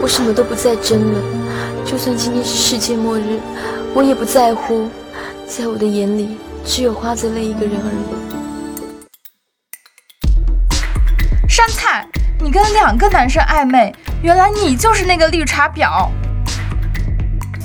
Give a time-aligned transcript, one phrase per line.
[0.00, 1.20] 我什么都不再争了。
[1.84, 3.40] 就算今天是世界末日，
[3.94, 4.88] 我也不在乎。
[5.46, 8.04] 在我的眼里，只有花泽类一个人而已。
[11.48, 12.06] 山菜，
[12.38, 13.92] 你跟两个男生暧昧，
[14.22, 16.10] 原来你就是那个绿茶婊。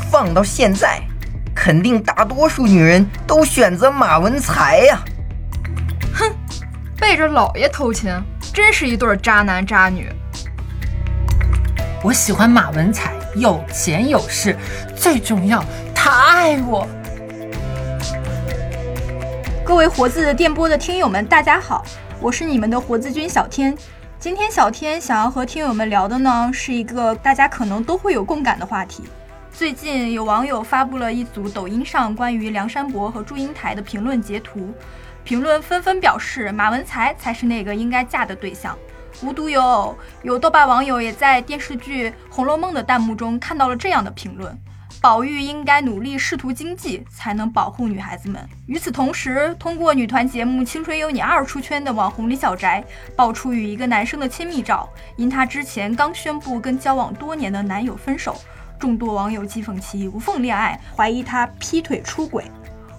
[0.10, 1.02] 放到现在，
[1.54, 5.00] 肯定大多数女人都选择马文才呀。
[6.14, 6.32] 哼，
[6.98, 8.24] 背着老爷偷情，
[8.54, 10.10] 真是一对渣男渣女。
[12.04, 14.58] 我喜欢马文才，有钱有势，
[14.94, 15.64] 最重要，
[15.96, 16.86] 他爱我。
[19.64, 21.86] 各位活字电波的听友们，大家好，
[22.20, 23.74] 我是你们的活字君小天。
[24.20, 29.04] 今天小天想要和听友们聊的呢，是一个大家可能都会有共感的话题。
[29.54, 34.74] 最近有网友发布了一组抖音上关于梁山伯和祝英台的评论截图，
[35.24, 38.78] 评论纷纷表示马文才才是那个应该嫁的对象。
[39.24, 44.58] 无独有偶，有豆瓣网友也在电视剧《红楼梦》的弹幕中看到了这样的评论。
[45.02, 48.46] 宝玉应该努力仕途经济，才能保护女孩子们。
[48.68, 52.84] 与此同时，通过女团节目《青春有你二》出圈的网红李小宅
[53.16, 58.36] 爆出与一个男生的亲密照，因他之前刚宣布跟交往多年的男友分手，
[58.78, 62.46] 众多网友讥讽其无缝恋爱，怀疑他劈腿出轨。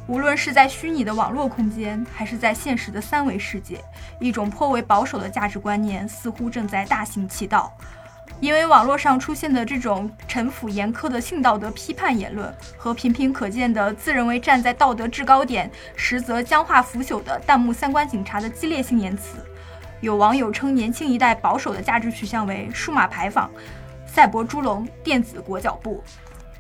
[0.07, 3.83] 无论是在虚拟的网络空间，还是在现实的三维世界，
[4.21, 7.73] 一种颇为保守的价值观念似乎正在大行其道。
[8.41, 19.39] 因为网络上出现的这种陈腐严苛的性道德批判言论，和频频可见的自认为站在道德制高点，实则僵化腐朽的弹幕三观警察的激烈性言辞，
[20.01, 23.51] 有网友称年轻一代保守的价值取向为数码牌坊、
[24.05, 26.03] 赛博猪笼、电子裹脚布。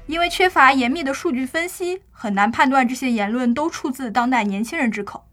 [0.07, 5.27] 因为缺乏严密的数据分析，很难判断这些言论都出自当代年轻人之口。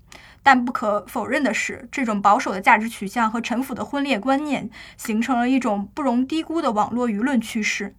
[0.44, 7.96] 但不可否认的是，这种保守的价值取向和陈腐的婚恋观念，形成了一种不容低估的网络舆论趋势。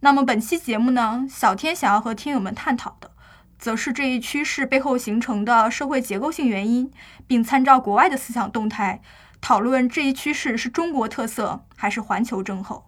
[0.00, 3.10] 那么本期节目呢，小天想要和听友们探讨的，
[3.58, 6.90] 则是这一趋势背后形成的社会结构性原因，
[7.26, 9.02] 并参照国外的思想动态，
[9.40, 12.86] 讨论这一趋势是中国特色还是环球症候。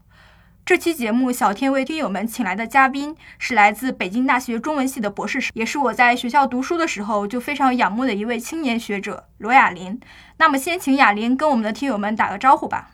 [0.67, 10.01] 这期节目，小天为听友们请来的嘉宾是来自北京大学中文系的博士生，也是我在学校读书的时候就非常仰慕的一位青年学者罗雅琳。
[10.39, 12.91] 那么，先请雅琳跟我们的听友们打个招呼吧。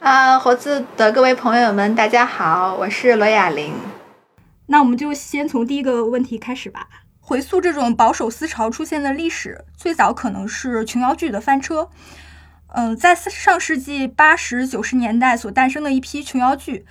[0.00, 3.72] 啊，活字的各位朋友们，大家好，我是罗雅琳。
[4.66, 6.88] 那我们就先从第一个问题开始吧。
[7.20, 11.88] 回溯这种保守思潮出现的历史，最早可能是琼瑶剧的翻车。
[12.70, 16.84] 嗯，在上世纪八十九十年代所诞生的一批琼瑶剧，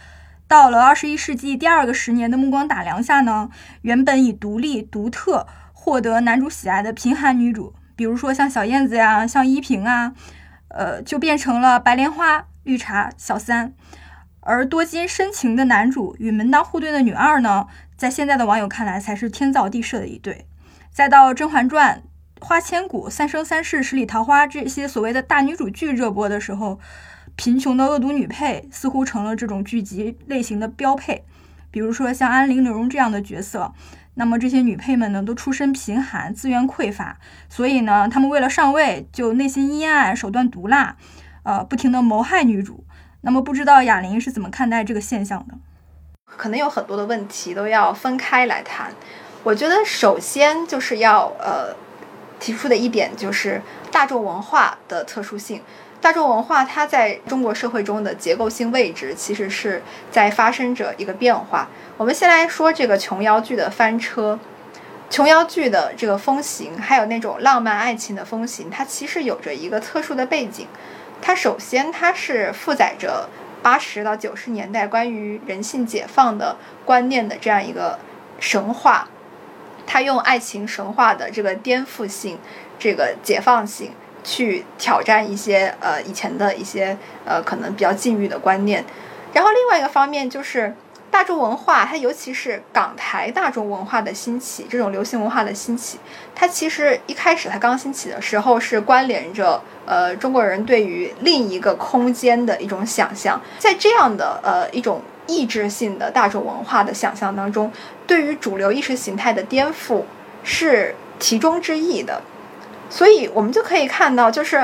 [0.48, 3.50] 到了二十一世纪第二个十年的目光打量下呢，
[3.84, 10.14] 原本以独立独特获得男主喜爱的贫寒女主，比如说像小燕子呀，像依萍啊，
[10.70, 13.74] 呃，就变成了白莲花、绿茶、小三；
[14.40, 20.48] 而多金深情的男主与门当户对的女二呢，在现在的网友看来才是天造地设的一对。
[20.92, 22.02] 再到《甄嬛传》。
[22.40, 26.80] 花千骨、三生三世十里桃花这些所谓的大女主剧热播的时候，
[27.36, 31.24] 贫穷的恶毒女配似乎成了这种剧集类型的标配。
[31.72, 33.74] 比如说像安陵容这样的角色，
[34.14, 37.18] 那么这些女配们呢都出身贫寒，资源匮乏，
[37.50, 40.96] 所以呢，她们为了上位就内心阴暗，手段毒辣，
[41.44, 42.86] 呃，不停的谋害女主。
[43.22, 45.56] 那么不知道哑铃是怎么看待这个现象的？
[46.26, 48.94] 可能有很多的问题都要分开来谈。
[49.44, 51.76] 我觉得首先就是要呃。
[52.40, 53.62] 提出的一点就是
[53.92, 55.62] 大众文化的特殊性。
[56.00, 59.82] 大众文化它在中国社会中的结构性位置，其实是
[60.12, 61.68] 在发生着一个变化。
[61.98, 64.40] 我们先来说这个琼瑶剧的翻车，
[65.10, 70.68] 琼瑶剧的这个风行，还有那种浪漫爱情的风行，它其实有着一个特殊的背景。
[71.20, 73.28] 它首先它是负载着
[73.64, 76.56] 八十到九十年代关于人性解放的
[76.86, 77.98] 观念的这样一个
[78.40, 79.08] 神话。
[79.88, 82.38] 他用爱情神话的这个颠覆性、
[82.78, 83.92] 这个解放性
[84.24, 88.84] 去挑战一些呃以前的一些呃可能比较禁欲的观念，
[89.34, 90.76] 然后另外一个方面就是
[91.10, 95.98] 大众文化，它尤其是港台大众文化的兴起，这种流行文化的兴起，
[96.36, 105.02] 它其实一开始它刚兴起的时候是关联着呃中国人对于另一个空间的一种想象，在这样的呃一种。
[105.30, 107.70] 意志性的大众文化的想象当中，
[108.08, 110.04] 对于主流意识形态的颠覆
[110.44, 112.22] 是其中之一的，
[112.90, 114.64] 所以我们就可以看到，就是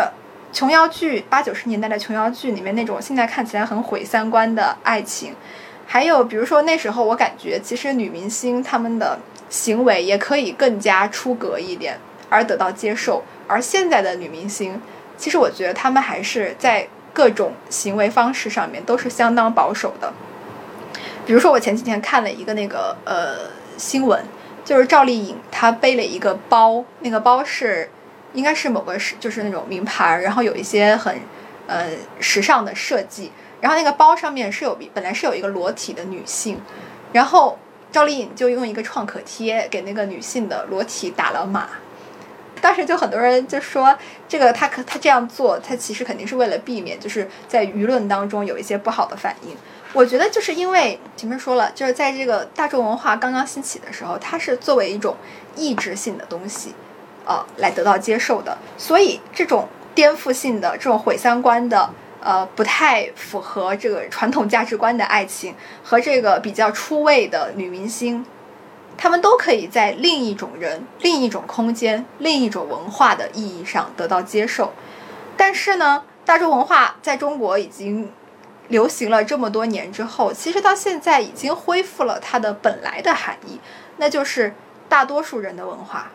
[0.54, 5.36] 琼瑶剧八九十年代的琼瑶剧里面那种现在看起来很毁三观的爱情，
[5.86, 9.20] 还有比如说那时候我感觉其实女明星她们的
[9.50, 12.00] 行为也可以更加出格一点
[12.30, 14.82] 而得到接受，而现在的女明星，
[15.18, 20.14] 其实我觉得她们还是在各种行为方式上面都是相当保守的。
[21.26, 24.24] 比如说我前几天看了一个那个呃新闻，
[24.66, 27.90] 就是赵丽颖她背了一个包，那个包是
[28.34, 31.16] 应该是某个是就是那种名牌，然后有一些很
[31.68, 31.88] 呃
[32.20, 33.32] 时尚的设计，
[33.62, 36.60] 然后那个包上面是有本来是有一个裸体的女性，
[37.14, 37.58] 然后
[37.92, 41.70] 赵丽颖就用一个创可贴给那个女性的裸体打了码。
[42.60, 43.98] 当时就很多人就说，
[44.28, 49.56] 这个他可他这样做，他其实肯定是为了避免，就是在舆论当中有一些不好的反应。
[49.94, 55.16] 我觉得就是因为前面说了，就是在这个大众文化刚刚兴起的时候，它是作为一种
[55.56, 56.74] 意志性的东西，
[57.26, 58.58] 呃，来得到接受的。
[58.76, 65.54] 所以这种颠覆性的、这种毁三观的、呃，不太符合这个传统价值观的爱情
[65.84, 68.26] 和这个比较出位的女明星。
[68.96, 74.72] 他们都可以在另一种人、另一种空间、另一种文化的意义上得到接受，
[75.36, 78.12] 但是呢，大众文化在中国已经
[78.70, 83.60] 流行了这么多年之后，其实到现在已经恢复了它的本来的含义，
[83.98, 84.54] 那就是
[84.88, 86.12] 大多数人的文化。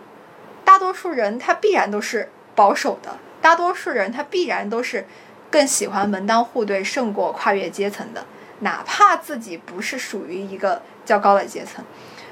[0.64, 5.06] 大多数人他必然都是保守的，大多数人他必然都是
[5.50, 8.26] 更喜欢门当户对胜过跨越阶层的，
[8.60, 11.82] 哪怕自己不是属于一个较高的阶层。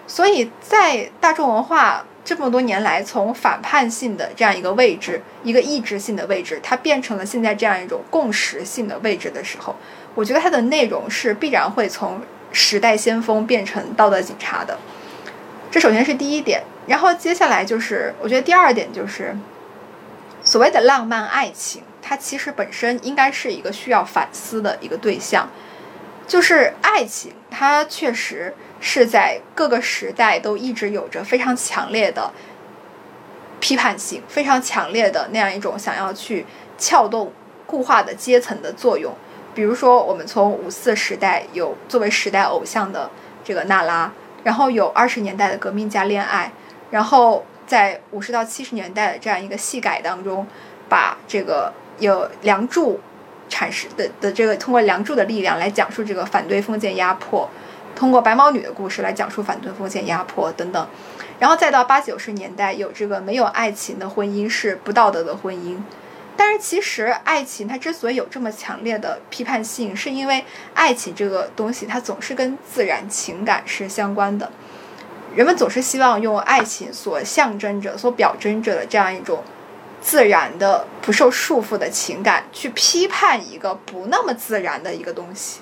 [0.07, 9.77] 所以在大众文化这么多年来，从反叛性的这样一个位置，一个意志性的位置，它变成了现在这样一种共识性的位置的时候，
[10.17, 12.21] 我觉得它的内容是必然会从
[12.51, 14.77] 时代先锋变成道德警察的。
[15.71, 19.37] 这首先是第一点，然后接下来就是我觉得第二点就是
[20.43, 25.49] 所谓的浪漫爱情，它其实本身应该是一个需要反思的一个对象，
[26.27, 28.53] 就是爱情，它确实。
[28.89, 32.31] 是在各个时代都一直有着非常强烈的
[33.59, 36.47] 批判性，非常强烈的那样一种想要去
[36.79, 37.33] 撬动
[37.67, 39.13] 固化的阶层的作用。
[39.57, 43.11] 比如说，我们从五四时代有作为时代偶像的
[43.43, 44.13] 这个娜拉，
[44.45, 46.53] 然后有二十年代的革命家恋爱，
[46.93, 50.47] 然后在五十到七十年代的这样一个戏改当中，
[50.89, 53.01] 把这个有梁祝
[53.51, 57.51] 阐释的的这个通过梁祝的力量来讲述这个反对封建压迫。
[57.97, 60.87] 通过白毛女的故事来讲述反对封建压迫等等，
[61.41, 65.79] 然后再到八九十年代有这个没有爱情的婚姻是不道德的婚姻，
[66.37, 70.45] 但是其实爱情它之所以有这么强烈的批判性，是因为
[70.75, 74.53] 爱情这个东西它总是跟自然情感是相关的，
[75.35, 79.43] 人们总是希望用爱情所象征着、所表征着的这样一种
[80.03, 85.61] 自然的、不受束缚的情感去批判一个不那么自然的一个东西。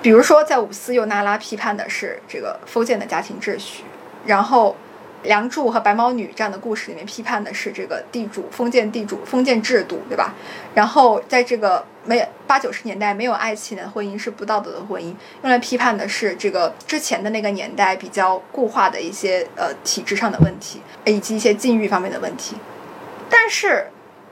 [0.00, 3.82] 比如说，在五四又那拉批判的是这个封建的家庭秩序，
[4.26, 4.76] 然后
[5.24, 10.34] 梁祝和白毛女这样的故事里面批判的是这个地主封建地主封建制度，对吧？
[10.74, 22.54] 然后在这个没八九十年代没有爱情的婚姻是不道德的婚姻，用来批判的是这个之前的那个年代比较固化的一些呃体制上的问题，以及一些禁欲方面的问题，
[23.28, 23.88] 但是。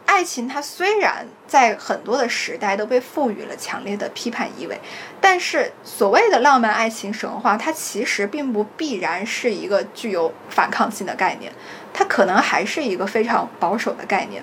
[0.07, 4.81] 爱情它虽然在很多的时代都被赋予了强烈的批判意味，
[5.21, 11.53] 但是所谓的浪漫爱情神话，它其实并不必然是一个具有反抗性的概念，
[11.93, 14.43] 它可能还是一个非常保守的概念。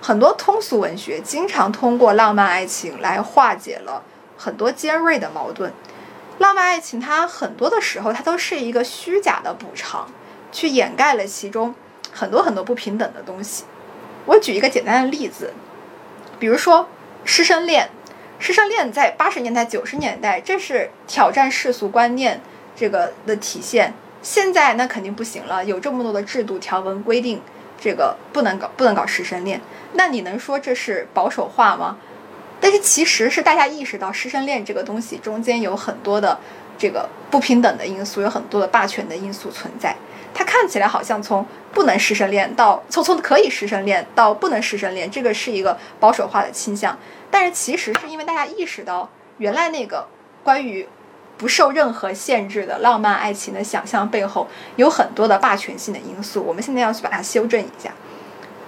[0.00, 4.04] 很多通俗文学经常通过浪漫爱情来化解了
[4.36, 5.72] 很多尖锐的矛盾。
[6.38, 10.08] 浪漫爱情它很多的时候它都是一个虚假的补偿，
[10.52, 11.74] 去掩盖了其中
[12.12, 13.64] 很多很多不平等的东西。
[14.28, 15.54] 我举一个简单的例子，
[16.38, 16.86] 比如说
[17.24, 17.88] 师生恋，
[18.38, 22.42] 师生恋在八十年代、九十年代，这是挑战世俗观念
[22.76, 23.94] 这个的体现。
[24.20, 27.40] 现在那肯定不行了，有这么多的制度条文规定，
[27.80, 29.62] 这个不能搞，不能搞师生恋。
[29.94, 31.96] 那你能说这是保守化吗？
[32.60, 36.38] 但是其实是大家意识到师生恋这个东西中间有很多的
[36.76, 39.96] 这个不平等的因素，有很多的霸权的因素存在。
[40.34, 46.96] 它看起来好像从不能师生恋到从从可以师生恋到不能师生恋，这个是一个保守化的倾向。
[47.30, 50.06] 但是其实是因为大家意识到，原来那个
[50.42, 50.88] 关于
[51.36, 56.42] 不受任何限制的浪漫爱情的想象背后有很多的霸权性的因素。
[56.42, 57.90] 我们现在要去把它修正一下。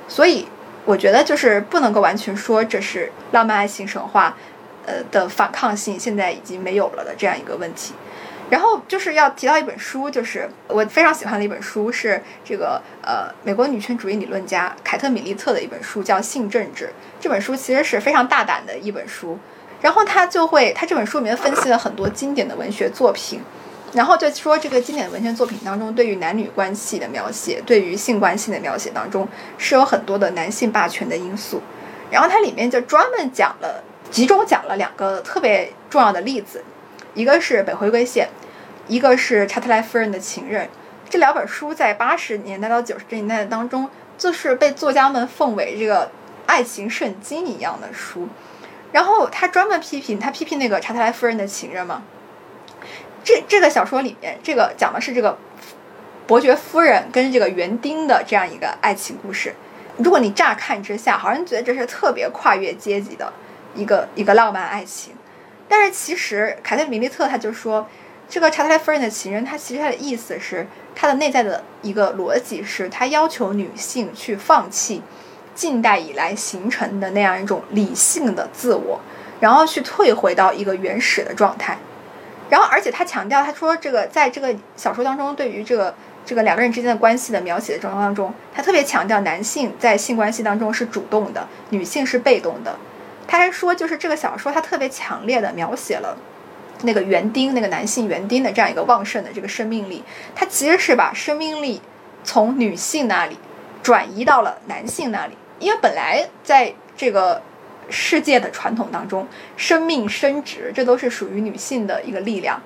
[0.09, 0.47] 所以
[0.85, 4.37] 我觉得就是不能够完全说这是浪漫爱情神话，
[4.87, 7.95] 呃的反抗性现在已经没有了的这样一个问题。
[8.51, 16.87] 然后就是要提到一本书，就是我非常喜欢的一本书，是这个呃美国女权主义理论家凯特米利特的一本书，叫《性政治》。
[17.21, 19.39] 这本书其实是非常大胆的一本书，
[19.81, 23.41] 然后他就会他这本书里面分析了很多经典的文学作品，
[23.93, 29.29] 然后就说这个经典文学作品当中，对于男女关系的描写，对于性关系的描写当中，
[29.59, 31.63] 是有很多的男性霸权的因素。
[32.11, 36.65] 然后它里面就专门讲了，集中讲了两个特别重要的例子。
[37.13, 38.29] 一个是《北回归线》，
[38.91, 40.67] 一个是《查特莱夫人的情人》。
[41.09, 46.11] 这两本书在八十年代到九十年代当中，就是被作家们奉为这个
[46.47, 48.29] 爱情圣经一样的书。
[48.91, 52.03] 然后他专门批评，他批评那个查特莱夫人的情人嘛。
[53.23, 55.39] 这这个小说里面，这个讲的是这个
[56.27, 59.55] 伯爵夫人跟这个园丁的这样一个爱情故事。
[59.99, 63.33] 如果你乍看之下，好像觉得这是特别跨越阶级的
[63.77, 65.13] 一个一个浪漫爱情，
[65.69, 67.87] 但是其实凯特·米利特他就说，
[68.31, 75.03] 这个查特莱夫人的情人，他其实他的意思是，他的内在的一个逻辑是，他要求女性去放弃
[75.53, 79.01] 近代以来形成的那样一种理性的自我，
[79.41, 81.77] 然后去退回到一个原始的状态。
[82.49, 85.93] 然后，而且他强调，他说这个在这个小说当中，对于这个
[86.25, 92.79] 这个两个人之间的关系的描写的过程当中，他特别强调男性在性关系当中是主动的，女性是被动的。
[93.27, 96.17] 他还说，就是这个小说他特别强烈的描写了
[96.83, 100.03] 那个园丁，那个男性园丁的这样一个旺盛的这个生命力。
[100.35, 101.81] 他其实是把生命力
[102.25, 103.37] 从女性那里
[103.83, 107.43] 转移到了男性那里，因为本来在这个。
[107.93, 112.63] 世界的传统当中，生命生殖这都是属于女性的一个力量，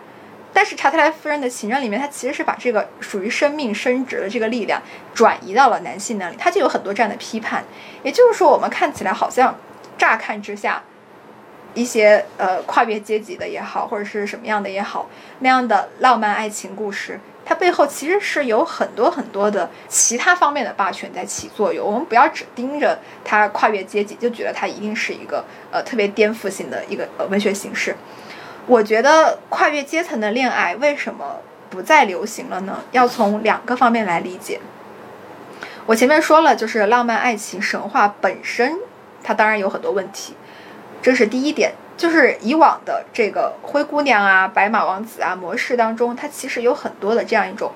[0.52, 4.82] 但是查特莱夫人的情人里面，他其实是把这个属于生命生殖的这个力量
[5.14, 7.64] 转移到了男性那里，他就有很多这样的批判。
[8.02, 9.58] 也就是说，我们看起来好像
[9.96, 10.82] 乍看之下，
[11.74, 15.08] 一些呃跨越阶级的也好，或者是什么样的也好，
[15.40, 17.20] 那样的浪漫爱情故事。
[17.46, 21.86] 它背后其实是有很多很多的其他方面的霸权在起作用。
[21.86, 27.94] 我们不要只盯着它跨越阶级，就觉得它一定是一个呃特别颠覆性的一个呃文学形式。
[28.66, 31.36] 我觉得跨越阶层的恋爱为什么
[31.68, 32.82] 不再流行了呢？
[32.92, 34.58] 要从两个方面来理解。
[35.84, 38.78] 我前面说了，就是浪漫爱情神话本身，
[39.22, 40.34] 它当然有很多问题，
[41.04, 41.74] 这是第一点。
[41.96, 47.70] 就是以往的这个灰姑娘啊、白马王子啊模式当中，它其实有很多的这样一种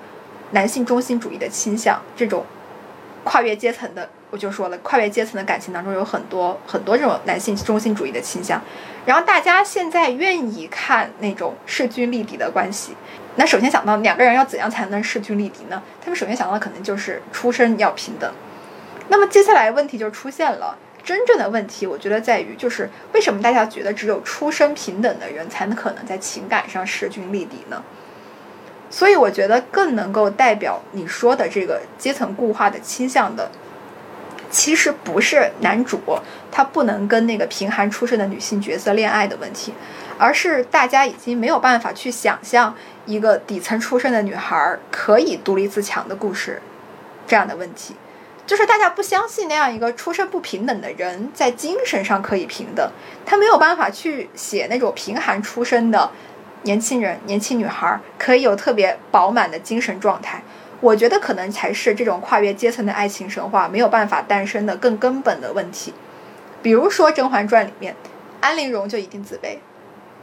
[0.50, 2.02] 男性中心主义的倾向。
[2.16, 2.44] 这种
[3.22, 8.60] 跨越阶层的，我就说了，跨越阶层的感情当中有很多很多这种男性中心主义的倾向。
[9.06, 12.96] 然后大家现在愿意看那种势均力敌的关系，
[13.36, 15.80] 那首先想到两个人要怎样才能势均力敌呢？
[16.02, 18.28] 他们首先想到的可能就是出身要平等。
[19.06, 20.76] 那么接下来问题就出现了。
[21.04, 27.82] 真正的问题，我觉得在于，就是为什么大家觉得只有出身平等的人才能可能在情感上势均力敌呢？
[28.90, 33.50] 所以，我觉得更能够代表你说的这个阶层固化的倾向的，
[34.50, 36.00] 其实不是男主
[36.50, 39.74] 他不能跟那个贫寒出身的女性角色恋爱的问题，
[40.16, 42.74] 而是大家已经没有办法去想象
[43.04, 46.62] 一个底层出身的女孩可以独立自强的故事
[47.26, 47.94] 这样的问题。
[48.48, 52.90] 就是大家不相信那样一个出身不平等的人在精神上可以平等，
[53.26, 56.10] 他没有办法去写那种贫寒出身的
[56.62, 60.42] 年轻人、年轻女孩可以有特别饱满的精神状态。
[60.80, 65.92] 我觉得可能才是这种跨越阶层的爱情神话没有办法诞生的更根本的问题。
[66.62, 67.94] 比如说《甄嬛传》里面，
[68.40, 69.58] 安陵容就一定自卑，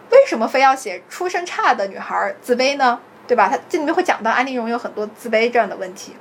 [0.09, 2.99] 为什么非要写出身差的女孩自卑呢？
[3.27, 3.49] 对吧？
[3.49, 6.15] 他这里面会讲到安陵容有很多自卑这样的问题。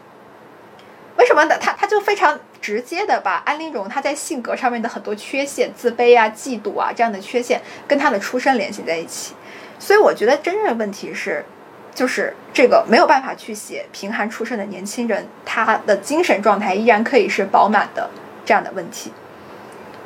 [1.17, 1.57] 为什么呢？
[1.59, 9.35] 他他就非常直接的把安陵容她在性格上面的很多缺陷、自卑啊、嫉妒啊这样的缺陷跟她的出身联系在一起。
[9.79, 11.45] 所以我觉得真正的问题是，
[11.95, 18.11] 就是这个没有办法去写贫寒出身的年轻人，他的精神状态依然可以是饱满的
[18.45, 19.13] 这样的问题。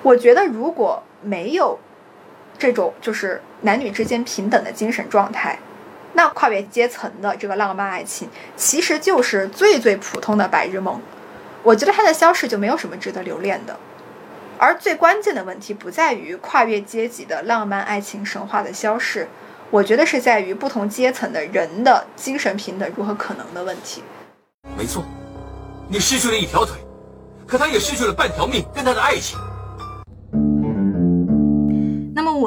[0.03, 1.79] 我觉得如果没有
[2.59, 5.59] 这种就是男女之间平等的精神状态。
[6.15, 11.01] 那跨越阶层的这个浪漫爱情，其实就是最最普通的白日梦。
[11.63, 13.77] 我觉得它的消逝就没有什么值得留恋的。
[14.57, 19.29] 而最关键的问题不在于跨越阶级的浪漫爱情神话的消逝，
[19.71, 24.03] 我觉得是在于不同阶层的人的精神平等如何可能的问题。
[24.77, 25.05] 没错，
[25.89, 26.77] 你失去了一条腿，
[27.47, 29.39] 可他也失去了半条命跟他的爱情。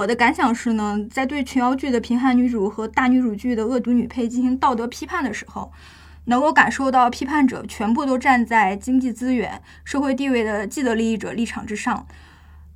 [0.02, 5.72] 我的感想是呢，在对琼瑶剧的贫寒女主和大女主剧的恶毒女配进行道德批判的时候，
[6.26, 12.08] 能够感受到批判者全部都站在经济资源、社会地位的既得利益者立场之上，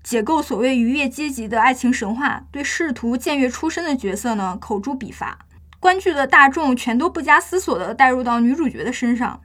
[0.04, 5.40] 解构所谓逾越阶级的爱情神话，对试图僭越出身的角色呢口诛笔伐。
[5.80, 9.42] 观剧的大众全都不加思索地带入到女主角的身上。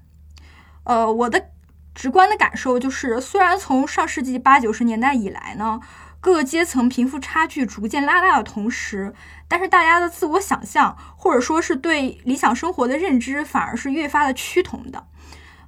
[0.84, 1.46] 呃，我的
[1.94, 5.80] 直观的感受就是，虽然从上世纪八九十年代以来呢。
[6.20, 9.14] 各个阶层贫富差距逐渐拉大的同时，
[9.48, 15.06] 但是大家的自我想象或者说是对理想生活的认知反而是越发的趋同的。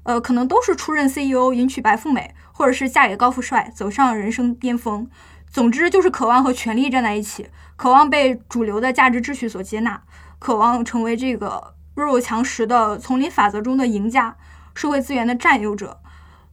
[0.02, 5.08] 呃，可能都是出任 CEO、迎娶白富美，或者是嫁给高富帅，走上人生巅峰。
[5.48, 10.02] 总之就是渴望和权力站在一起，渴望被主流的价值秩序所接纳，
[10.38, 14.36] 渴望成为这个弱肉强食的丛林法则中的赢家，
[14.74, 16.00] 社会资源的占有者。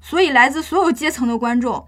[0.02, 1.86] 所以，来自所有阶层的观众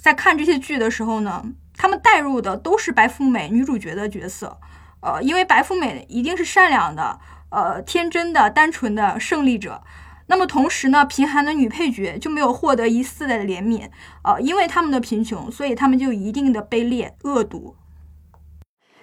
[0.00, 1.44] 在看这些剧的时候呢，
[1.76, 4.58] 他们带入的都是白富美女主角的角色。
[5.02, 7.18] 呃，因为白富美一定是善良的、
[7.50, 9.82] 呃天真的、单纯的胜利者。
[10.26, 13.88] 那么同时呢，贫寒的女配角就没有获得一丝的怜悯。
[14.22, 17.76] 呃，因为他们的贫穷，所以他们就一定的卑劣、恶毒。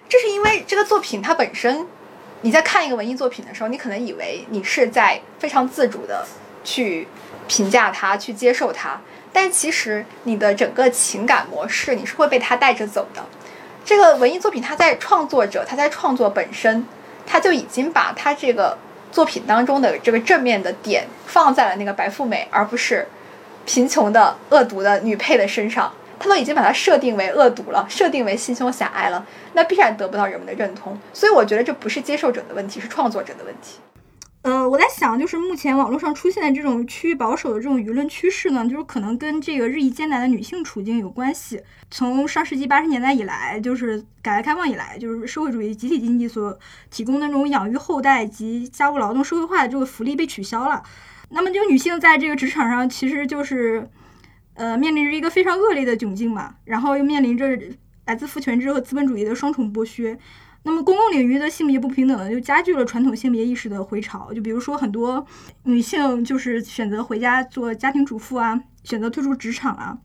[0.08, 1.86] 这是因为这个作品它本身，
[2.40, 6.26] 你在看一个文艺作品的时候，你可能以为你是在非常自主的
[6.64, 7.06] 去
[7.46, 8.98] 评价它、去接受它，
[9.32, 13.24] 但其实你的整个情感模式你是会被它带着走的。
[13.84, 16.86] 这个文艺作品，它在创作者，它在创作本身，
[17.26, 18.76] 它就已经把它这个
[19.10, 23.08] 作品当中的这个正面的点放在了那个白富美，而不是
[23.64, 25.92] 贫穷的恶毒的女配的身上。
[26.20, 30.98] 他都已经把它设定为恶毒了，设定为心胸狭隘了，那必然得不到人们的认同。
[31.12, 33.78] 所以我觉得这不是接受者的问题，是创作者的问题。
[34.48, 41.60] 呃，我在想，就是目前网络上出现的这种趋于保守的这种舆论趋势呢，就是可能跟这个日益艰难的女性处境有关系。
[41.90, 46.58] 从上世纪八十年代以来，就是改革开放以来，就是社会主义集体经济所
[46.90, 50.82] 提供的那种养育后代及家务劳动社会化的这个福利被取消了。
[51.28, 53.86] 那么，就女性在这个职场上，其实就是。
[54.54, 57.56] 呃，面临着一个非常恶劣的窘境嘛，然后又面临着
[58.06, 60.18] 来自父权制和资本主义的双重剥削。
[60.68, 64.30] 那么，公共领域的性别不平等呢，就加剧了传统性别意识的回潮。
[64.34, 65.26] 就比如说，很多
[65.62, 69.96] 女性就是选择回家做家庭主妇啊，选择退出职场啊。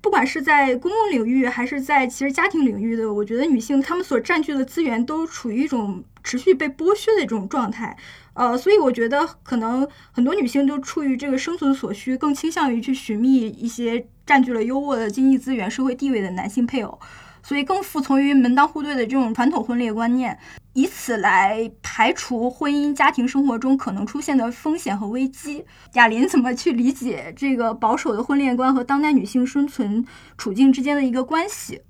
[0.00, 7.96] 不管是在公共领域还是在其实家庭领域的，我觉得女性她们所占据的资源都处于一种持续被剥削的这种状态。
[8.34, 17.00] 呃，所以我觉得可能很多女性都出于这个生存所需，更倾向于去寻觅一些占据了优渥的经济资源、社会地位的男性配偶，
[17.42, 20.38] 所以更服从于门当户对的这种传统婚恋观念，
[20.74, 25.64] 以此来排除婚姻家庭生活中可能出现的风险和危机。
[25.94, 30.06] 雅琳怎么去理解这个保守的婚恋观和当代女性生存
[30.38, 31.82] 处境之间的一个关系？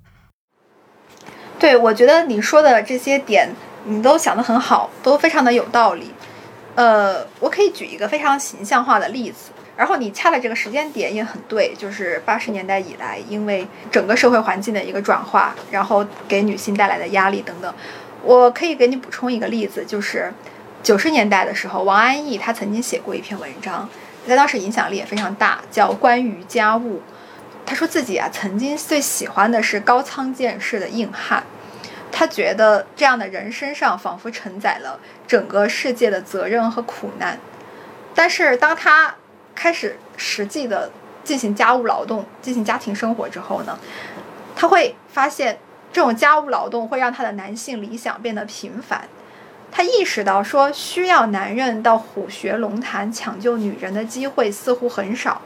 [1.58, 6.10] 对，我觉得你说的这些点，你都想得很好，都非常的有道理。
[6.74, 17.74] 呃，我可以举一个非常形象化的例子，然后你掐的这个时间点也很对，就是八十年代以来，因为整个社会环境的一个转化，然后给女性带来的压力等等。
[18.22, 20.32] 我可以给你补充一个例子，就是
[20.82, 23.88] 九十年代的时候，王安忆她曾经写过一篇文章，
[24.28, 26.98] 在当时影响力也非常大，叫《关于家务》。
[27.64, 31.42] 她说自己啊，曾经最喜欢的是高仓健式的硬汉。
[32.14, 37.38] 他觉得这样的人身上仿佛承载了整个世界的责任和苦难，
[38.14, 39.14] 但是当他
[39.54, 40.90] 开始实际的
[41.24, 43.78] 进行家务劳动、进行家庭生活之后呢，
[44.54, 45.58] 他会发现
[45.92, 49.08] 这种家务劳动会让他的男性理想变得平凡。
[49.70, 55.40] 他意识到说，需要男人到虎穴龙潭抢救女人的机会似乎很少，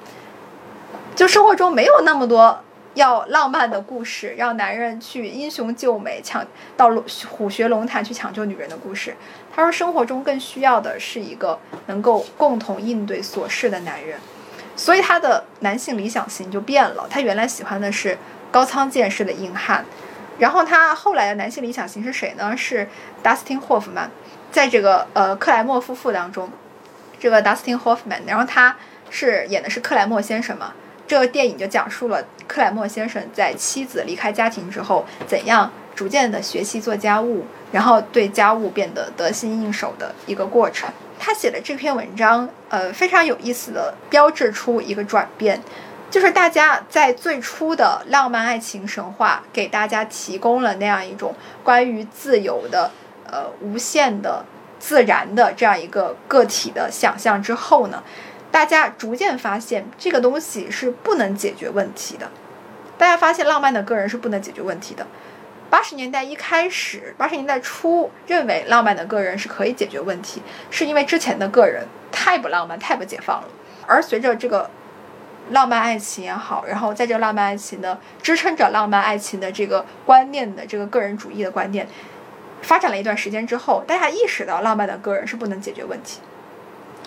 [1.15, 2.61] 就生活中没有那么多。
[2.95, 6.43] 要浪漫的故事，让男人去英雄救美，抢
[6.79, 6.91] 到
[7.29, 9.15] 虎穴龙潭去抢救女人的故事。
[9.57, 14.21] 他说，生活中更需要的是一个能够共同应对琐事的男人。
[14.77, 17.07] 所以他的男性理想型就变了。
[17.09, 18.19] 他原来喜欢的是
[18.51, 19.83] 高仓健式的硬汉，
[20.39, 22.55] 然后他后来的男性理想型是谁呢？
[22.55, 22.87] 是
[23.25, 24.09] Dustin Hoffman，
[24.53, 26.51] 在这个呃克莱默夫妇当中，
[27.19, 28.77] 这个 Dustin Hoffman，然后他
[29.09, 30.75] 是演的是克莱默先生嘛。
[31.09, 40.89] 这个电影就讲述了克莱默先生在妻子离开家庭之后，怎样逐渐的学习做家务，然后对家务变得得心应手的一个过程。
[41.19, 45.61] 他写的这篇文章，呃，非常有意思的标志出一个转变，
[46.11, 52.91] 就是大家在最初的浪漫爱情神话给大家提供了那样一种关于自由的、
[53.25, 54.45] 呃，无限的、
[54.79, 58.03] 自然的这样一个个体的想象之后呢？
[58.53, 62.31] 大家逐渐发现，这个东西是不能解决问题的。
[62.97, 65.07] 大家发现，浪漫的个人是不能解决问题的。
[65.69, 73.49] 八十年代一开始，八十年代初认为浪漫的个人是可以解决问题，是因为之前的个人太不浪漫、太不解放了。
[73.87, 74.71] 而随着这个
[75.51, 81.87] 浪漫爱情也好，然后在这个浪漫爱情的支撑着浪漫爱情的这个观念的这个个人主义的观念
[82.63, 86.21] 发展了一段时间之后，大家意识到浪漫的个人是不能解决问题。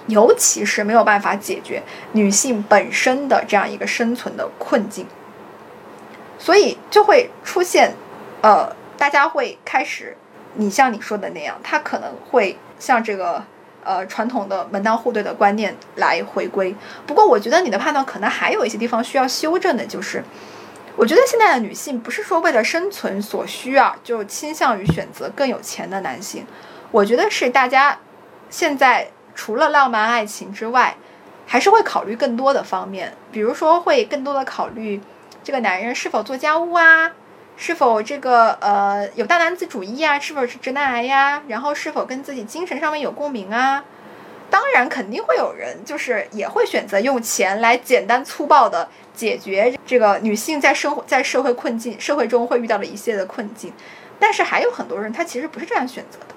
[0.07, 5.05] 尤其是没有办法解决女性本身的这样一个生存的困境，
[6.39, 7.93] 所以就会出现，
[8.41, 10.15] 呃，大家会开始，
[10.53, 13.43] 你像你说的那样，他可能会像这个
[13.83, 16.75] 呃传统的门当户对的观念来回归。
[17.05, 20.23] 不过，我觉得你的判断可能还有一些地方需要修正的，就是
[20.95, 26.45] 我觉得现在的女性不是说为了生存所需啊，就倾向于选择更有钱的男性。
[26.91, 27.99] 我觉得是大家
[28.49, 30.95] 现在除了浪漫爱情之外，
[31.45, 35.01] 还是会考虑更多的方面，比如说会更多的考虑
[35.43, 37.11] 这个男人是否做家务啊，
[37.61, 43.83] 是否这个呃有大男子主义啊，是否是直男癌呀，然后是否跟自己精神上面有共鸣啊。
[44.49, 53.73] 当然，肯定会有人就是也会选择用钱来简单粗暴的解决这个女性在生活在社会困境社会中会遇到的一系列的困境，
[54.17, 56.33] 但是还有很多人他其实不是这样选择的，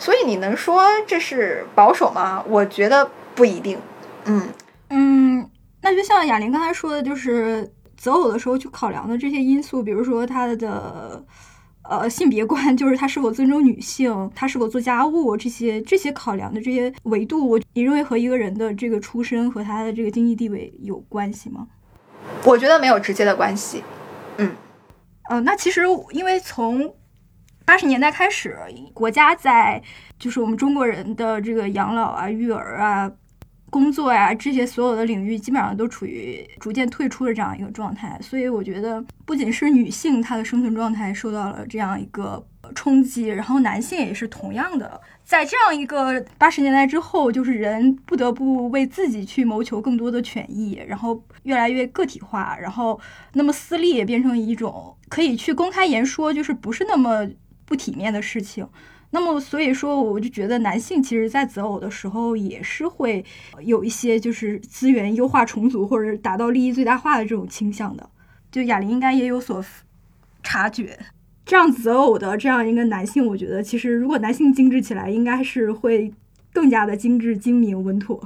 [0.00, 2.44] 所以你能说这是保守吗？
[2.48, 3.78] 我觉得不一定。
[4.24, 4.48] 嗯
[4.90, 5.48] 嗯，
[5.80, 11.24] 那就像哑铃刚才说的，就是择偶的时候去考量的这些因素，比如说他的。
[11.88, 21.68] 呃，性别观就是他是否尊重女性，他是否做家务，这些这些考量的这些维度，我你认为和一个人的这个出身和他的这个经济地位有关系吗？
[22.44, 23.84] 我觉得没有直接的关系。
[24.38, 24.50] 嗯，
[25.30, 26.92] 呃，那其实因为从
[27.64, 28.58] 八十年代开始，
[28.92, 29.80] 国家在
[30.18, 33.12] 就是我们中国人的这个养老啊、育儿啊。
[33.68, 52.98] 工作呀，这些所有的领域基本上都处于逐渐退出的这样一个状态，所以我觉得不仅是女性她的生存状态受到了这样一个冲击，然后男性也是同样的，在这样一个八十年代之后，就是人不得不为自己去谋求更多的权益，然后越来越个体化，然后
[53.34, 57.28] 那么私利也变成一种可以去公开言说，就是不是那么
[57.64, 58.66] 不体面的事情。
[59.10, 63.24] 那么，所以说，我就觉得男性其实，在择偶的时候，也是会
[63.60, 68.10] 有一些就是资源优化重组，或者达到利益最大化的这种倾向的。
[68.50, 69.64] 就哑铃应该也有所
[70.42, 70.98] 察觉，
[71.44, 76.12] 这样择偶的这样一个男性，我觉得其实如果男性精致起来，应该是会
[76.52, 78.20] 更加的精致、精明、稳妥。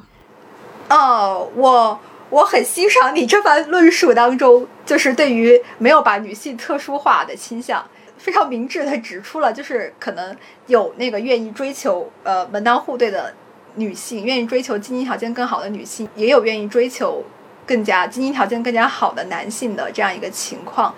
[0.88, 7.84] 哦，我我很欣赏你这番论述当中，就是对于没有把女性特殊化的倾向。
[8.20, 13.34] 非常明智的指出了，就是可能有那个愿意追求呃门当户对的
[13.76, 17.24] 女性，愿意追求经济条件更好的女性，也有愿意追求
[17.66, 20.94] 更加经济条件更加好的男性的这样一个情况。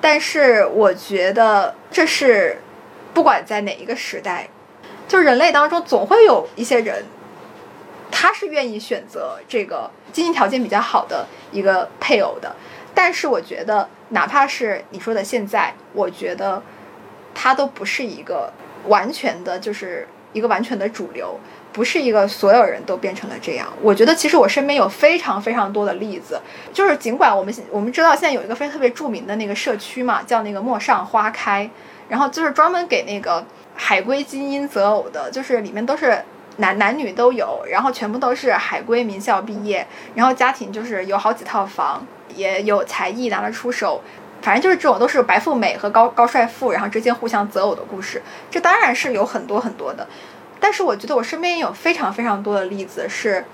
[0.00, 2.60] 但是我觉得这是
[3.12, 4.48] 不管在哪一个时代，
[5.08, 7.04] 就人类当中总会有一些人，
[8.10, 12.54] 他是愿意选择这个经济条件比较好的一个配偶的。
[12.94, 16.62] 但是我觉得，哪怕是你说的现在，我觉得，
[17.34, 18.52] 它都不是一个
[18.86, 21.40] 完全的，就是一个完全的主流，
[21.72, 23.66] 不是一个所有人都变成了这样。
[23.80, 26.40] 我觉得其实我身边有非常非常多的例子，
[26.72, 31.70] 就是尽管我们我们知道现在有一个非特别著名的那个社区嘛，叫那个陌上花开，
[32.08, 33.44] 然后就是专门给那个
[33.74, 36.22] 海归精英择偶的，就是里面都是
[36.58, 42.06] 男男女都有，然后全部都是海归名校毕业，然后家庭就是有好几套房。
[42.34, 44.02] 也有才艺拿得出手，
[44.40, 48.22] 反正就是这种都是白富美和高高帅富，然后之间互相择偶的故事。
[48.50, 50.06] 这当然是有很多很多的，
[50.58, 53.44] 但是我觉得我身边也有非常非常多的例子是，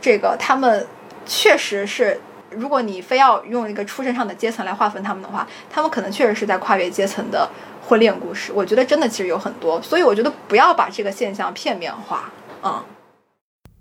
[0.00, 0.86] 这个他们
[1.26, 7.48] 确实是，如果你非要用一个出身上的阶层来划分他们的话，他们可能确实是在跨越阶层的
[7.86, 8.52] 婚恋故事。
[8.54, 12.30] 我觉得真的其实有很多，所以我觉得不要把这个现象片面化，
[12.62, 12.82] 嗯。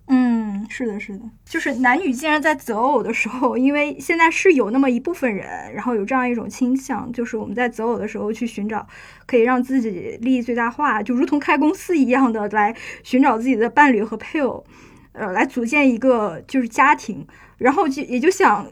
[0.09, 8.87] 嗯，是的，是的，就是男女竟然在择偶的时候，因为现在是有那么一部分人，然后有这样一种倾向，就是我们在择偶的时候去寻找
[9.25, 14.65] 可以让自己利益最大化，就如同开公司一样的来寻找自己的伴侣和配偶，
[15.11, 18.67] 呃，来组建一个就是家庭，然后就也就想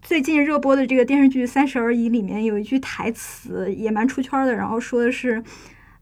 [0.00, 5.42] 最近热播的这个电视剧《三十而已》里面有一句台词也蛮出圈的，然后说的是，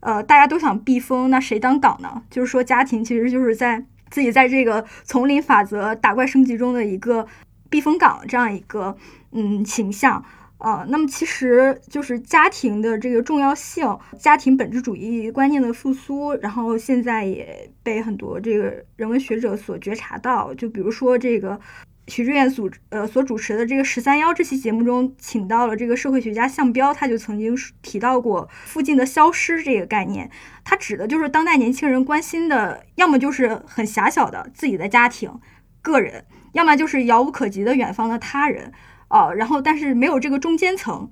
[0.01, 2.23] 呃，大家都想避风，那谁当港呢？
[2.31, 3.85] 就是说家庭其实就是在。
[4.13, 7.27] 自己在这个丛林法则打怪升级中的一个
[7.69, 8.97] 避风港，这样一个
[9.33, 10.25] 嗯形象
[10.59, 21.59] 啊，那么其实就是家庭的这个重要性，家庭本质主义观念的复苏，然后现在也被很多这个人文学者所觉察到，就比如说这个。
[22.09, 30.29] 许志远组呃所主持的这个十三幺这期节目中，请到了这个社会学家向彪，他就曾经提到过“附近的消失”这个概念，
[30.65, 35.41] 它指的就是当代年轻人关心的，要么就是很狭小的自己的家庭、
[35.81, 38.73] 个人，要么就是遥不可及的远方的他人，
[39.07, 41.09] 啊，然后但是没有这个中间层，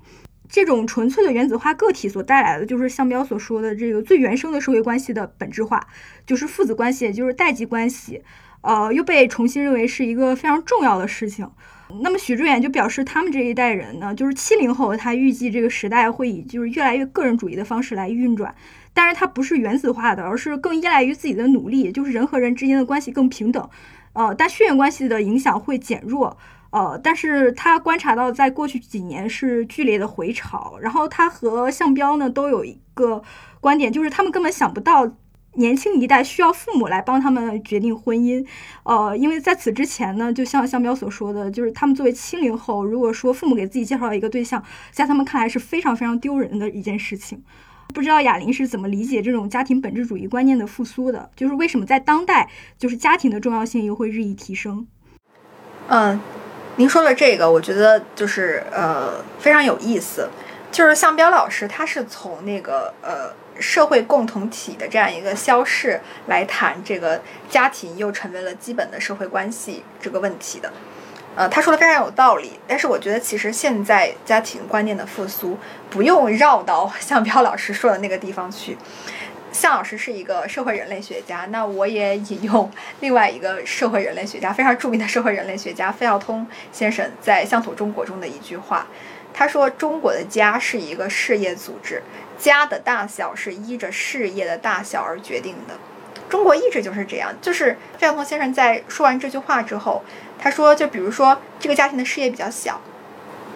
[0.48, 5.86] 这种纯粹的原子化个体所带来的，就是向彪所说的这个最原生的社会关系的本质化，
[6.26, 8.24] 就是父子关系，也就是代际关系。
[8.62, 11.50] 呃，又被重新认为是一个非常重要的事情。
[12.02, 18.54] 那么许志远就表示，他们这一代人呢，就是七零后，他预计这个时代会以就是越来越个人主义的方式来运转，
[18.94, 23.68] 但是它不是原子化的，而是更依赖于自己的努力，就是人和人之间的关系更平等。
[24.12, 26.38] 呃，但血缘关系的影响会减弱。
[26.70, 33.20] 呃，但是他观察到在过去几年是剧烈的回潮，然后他和向彪呢都有一个
[33.60, 35.10] 观点，就是他们根本想不到。
[35.54, 38.46] 年轻一代需要父母来帮他们决定婚姻，
[38.84, 47.42] 呃，因为在此之前呢，就像向彪所说的，就是他们作为七零后，如果说父母给自己介绍一个对象，在他们看来是非常非常丢人的一件事情。
[47.92, 51.28] 不知道哑铃是怎么理解这种家庭本质主义观念的复苏的？
[51.34, 54.86] 就是为什么在当代，就是家庭的重要性又会日益提升？
[55.88, 56.20] 嗯，
[56.76, 60.30] 您说的这个，我觉得就是呃非常有意思，
[60.70, 63.34] 就是向彪老师他是从那个呃。
[63.60, 70.72] 社会共同体的这样一个消逝来谈这个家庭又成为了基本的社会关系这个问题的，
[71.36, 72.58] 呃，他说的非常有道理。
[72.66, 75.58] 但是我觉得其实现在家庭观念的复苏
[75.90, 78.76] 不用绕到向彪老师说的那个地方去。
[79.52, 82.70] 向老师是一个社会人类学家，那我也引用
[83.00, 88.86] 另外一个社会人类学家，非常著名的社会人类学家费孝通先生在《乡土中国》中的一句话，
[89.34, 92.00] 他说：“中国的家是一个事业组织。”
[92.40, 95.74] 家的大小是依着事业的大小而决定的，
[96.30, 97.34] 中国一直就是这样。
[97.42, 100.02] 就是费孝通先生在说完这句话之后，
[100.38, 102.80] 他说：“就比如说这个家庭的事业比较小，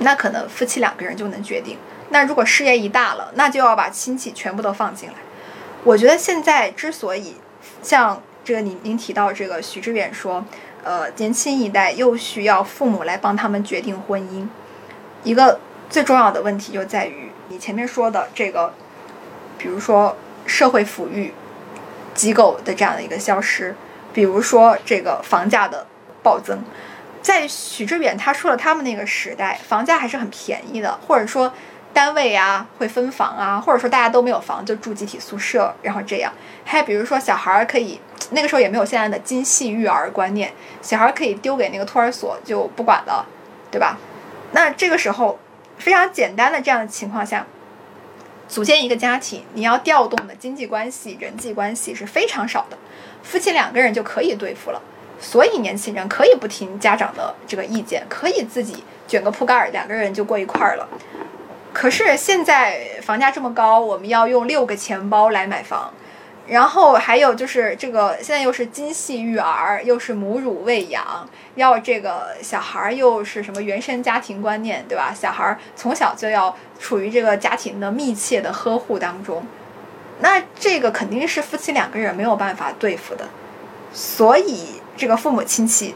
[0.00, 1.76] 那可能夫妻两个人就能决定；
[2.10, 5.14] 那如果事业一大了，那就要把亲戚全部都放进来。”
[5.82, 7.36] 我觉得现在之所以
[7.82, 10.44] 像这个您您提到这个许知远说，
[10.82, 14.46] 呃，年轻一代又需要父母来帮他们决定婚姻，
[15.22, 17.30] 一个最重要的问题就在于。
[17.48, 18.72] 你前面说的这个，
[19.58, 21.32] 比如说社会抚育
[22.14, 23.74] 机构的这样的一个消失，
[24.12, 25.86] 比如说这个房价的
[26.22, 26.62] 暴增，
[27.20, 31.52] 在许知远他说了他们那个时代，房价还是很便宜的，或者说
[31.92, 36.32] 单位啊会分房啊，或者说大家都没有房就住集体宿舍，然后这样。
[36.64, 43.26] 还比如说小孩可以，那个时候也没有现在的精细育儿观念，小孩可以丢给那个托儿所就不管了，
[43.70, 43.98] 对吧？
[44.52, 45.38] 那这个时候。
[45.78, 47.46] 非常简单的这样的情况下，
[48.48, 52.78] 组建一个家庭，你要调动的经济关系、人际关系是非常少的，
[53.22, 54.80] 夫妻两个人就可以对付了。
[55.20, 60.88] 所以年轻人可以不听家长的这个意见，可以自己卷个铺盖儿，两个人就过一块儿了。
[61.72, 65.92] 可是现在房价这么高，我们要用六个钱包来买房。
[66.46, 75.14] 然后还有就是这个，现在又是精细育儿，又是母乳喂养，要这个小孩儿又是什么原生家庭观念，对吧？
[75.14, 79.42] 小孩儿从小就要处于这个家庭的密切的呵护当中，
[80.20, 83.24] 那这个肯定是夫妻两个人没有办法对付的，
[83.90, 85.94] 所以这个父母亲戚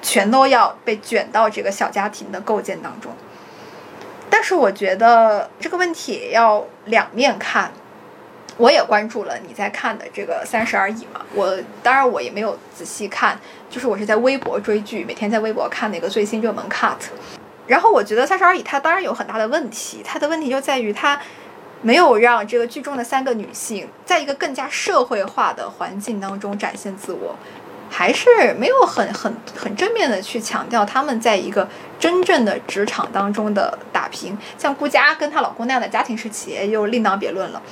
[0.00, 3.12] 全都要被卷到这个小家庭的构建当中。
[4.30, 7.70] 但是我觉得这个问题要两面看。
[8.56, 13.38] 我也关注了你在看的这个《三十而已》嘛，我当然我也没有仔细看，
[13.70, 16.96] 就是我是在微博追剧，每天在微博看那个最新热门 cut。
[17.66, 21.18] 然后我觉得《三十而已》它当然有很大的问题，它的问题就在于它
[21.80, 27.34] 没有让这个剧中的三个女性在一个更加社会化的环境当中展现自我，
[27.88, 31.66] 还是没有很很很正面的去强调她们在一个
[31.98, 34.36] 真正的职场当中的打拼。
[34.58, 37.62] 像顾佳跟她老公那样的家庭式企业又另当别论了。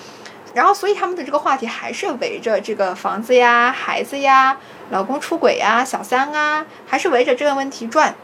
[0.54, 4.56] 然后，所以他们的这个话题还是围着这个房子呀、孩子呀、
[4.90, 8.14] 老公出轨呀、小三啊，还是围着这个问题转。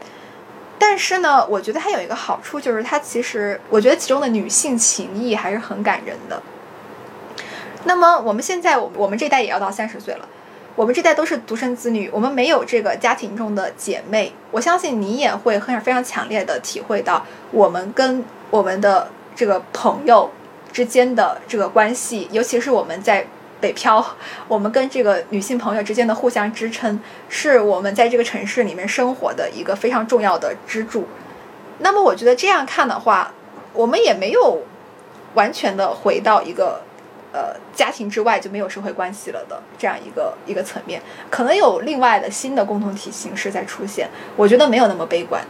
[0.77, 6.41] 但是呢，我觉得它有一个好处，就是它其实，我觉得其中的女性情谊还是很感人的。
[7.85, 10.27] 那么我们现在，我我们这代也要到三十岁了，
[10.75, 14.33] 我们这代都是独生子女，我们没有这个家庭中的姐妹。
[14.51, 20.31] 我相信你也会很非常强烈的体会到，我们跟我们的这个朋友。
[20.75, 23.25] 之间的这个关系，尤其是我们在
[23.61, 24.05] 北漂，
[24.49, 31.07] 我们跟这个女性朋友之间的互相支撑，是我们在这个城市里面生活的一个非常重要的支柱。
[31.79, 33.31] 那么，我觉得这样看的话，
[33.71, 34.63] 我们也没有
[35.35, 36.81] 完全的回到一个
[37.31, 44.09] 呃家庭之外就没有社会关系了的这样一个一个层面，可能有另外的新的共同体形式在出现。
[44.35, 45.41] 我觉得没有那么悲观。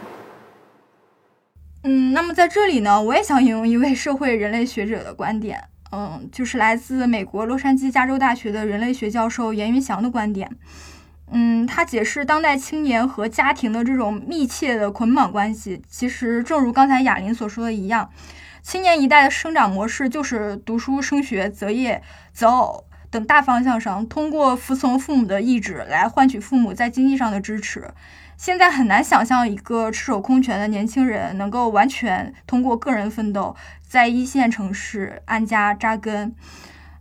[1.88, 10.50] 嗯，那么在这里呢，我也想引用一位社会人类学者的观点，嗯，就是来自美国洛杉矶加州大学的人类学教授严云祥的观点。
[11.30, 18.10] 嗯，他解释当代青年和家庭的这种密切的捆绑关系，其实正如刚才雅琳所说的一样，
[18.62, 27.88] 青年一代的生长模式就是读书、升学、择业、择偶等大方向上，通过服从父母的意志来换取父母在经济上的支持。
[28.36, 36.34] 现在很难想象一个赤手空拳的年轻人能够完全通过个人奋斗在一线城市安家扎根。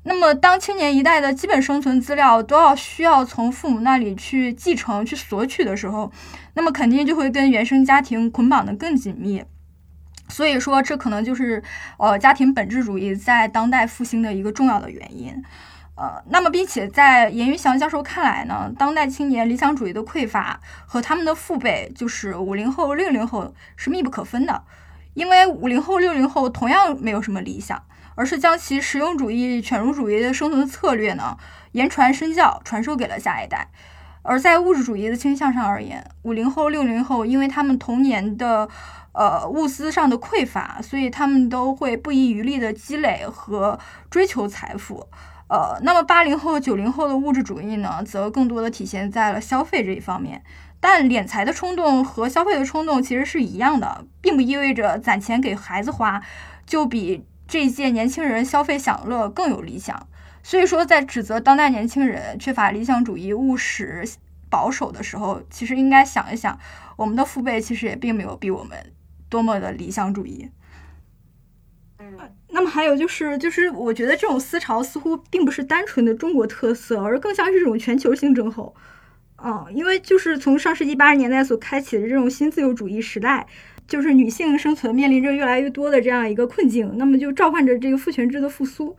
[0.08, 6.12] 那么，当青年一代的基本生存资料都要需要从父母那里去继承、去索取的时候，
[6.54, 9.44] 那么肯定就会跟原生家庭捆绑的更紧密。
[10.30, 11.64] 所以说，这可能就是
[11.98, 15.44] 呃家庭本质主义在当代复兴的一个重要的原因。
[15.96, 24.64] 呃，那么，并且在严云祥教授看来呢，当代青年理想主义的匮乏和他们的父辈，就是五零后、六零后是密不可分的，
[25.14, 27.82] 因为五零后、六零后同样没有什么理想。
[28.18, 31.38] 而是将其实用主义、犬儒主义的生存策略呢，
[31.74, 33.68] 言传身教，传授给了下一代。
[34.22, 38.70] 而在物质主义的倾向上而言，五零后、六零后，因为他们童年的
[39.12, 43.78] 呃物资上的匮乏，所以他们都会不遗余力的积累和
[44.10, 45.06] 追求财富。
[45.48, 50.44] 呃，那么八零后、九零后的物质主义呢，则更多的体现在了消费这一方面。
[50.80, 56.22] 但敛财的冲动和消费的冲动其实是一样的，并不意味着攒钱给孩子花
[56.66, 57.26] 就比。
[57.48, 60.08] 这一届年轻人消费享乐更有理想，
[60.42, 64.04] 所以说在指责当代年轻人缺乏理想主义、务实、
[64.50, 66.58] 保守的时候，其实应该想一想，
[66.96, 68.92] 我们的父辈其实也并没有比我们
[69.30, 70.50] 多么的理想主义。
[72.50, 78.76] 那么还有就是，就是我觉得这种思潮似乎并不是单纯的中国特色，而更像是这种全球性症候。
[79.44, 83.48] 嗯，因为就是从上世纪八十年代所开启的这种新自由主义时代。
[83.88, 88.98] 就是女性生存面临着越来越多的这样一个困境，那么就召唤着这个父权制的复苏。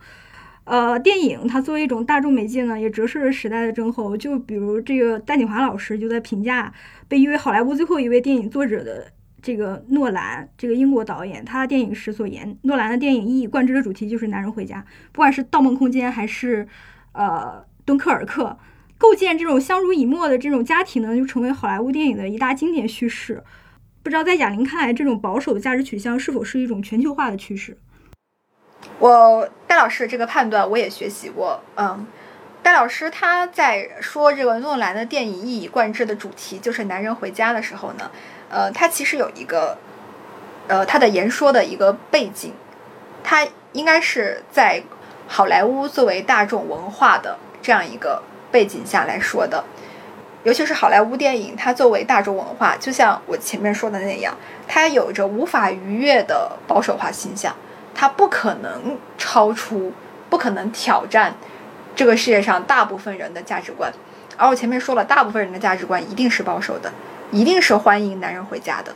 [0.63, 4.15] 呃，电影它作为一种大众媒介呢，也折射着时代的症候。
[4.15, 6.73] 就比如这个戴锦华老师就在评价
[7.09, 16.67] 被誉为好莱坞最后一位电影作者的这个诺兰，这个英国导演，他的电影时所言，诺兰的电影一以贯之的主题就是男人回家，不管是《盗梦空间》还是
[17.13, 18.43] 呃《敦刻尔克》，
[18.97, 23.43] 构建这种相濡以沫的这种家庭呢，就成为好莱坞电影的一大经典叙事。
[24.03, 27.77] 不知道在贾玲看来，这种保守的价值取向是否是一种全球化的趋势？
[28.99, 31.61] 我戴老师这个判断我也学习过。
[31.75, 32.05] 嗯，
[32.63, 38.09] 戴老师他在说这个诺兰的电影一以贯之的主题就是男人回家的时候呢，
[38.49, 39.77] 呃，他其实有一个
[40.67, 42.53] 呃他的言说的一个背景，
[43.23, 44.83] 他应该是在
[45.27, 49.63] 好莱坞作为大众文化的这样一个背景下来说的。
[50.43, 54.33] 尤其是好莱坞电影，它作为大众文化，就像我前面说的那样，
[54.65, 57.53] 它有着无法逾越的保守化倾向，
[57.93, 59.91] 它不可能超出，
[60.29, 61.35] 不可能挑战
[61.97, 63.91] 这个世界上大部分人的价值观。
[64.37, 66.93] 而我前面说了，大部分人的价值观一定是保守的，
[67.31, 68.93] 一定是欢迎男人回家的。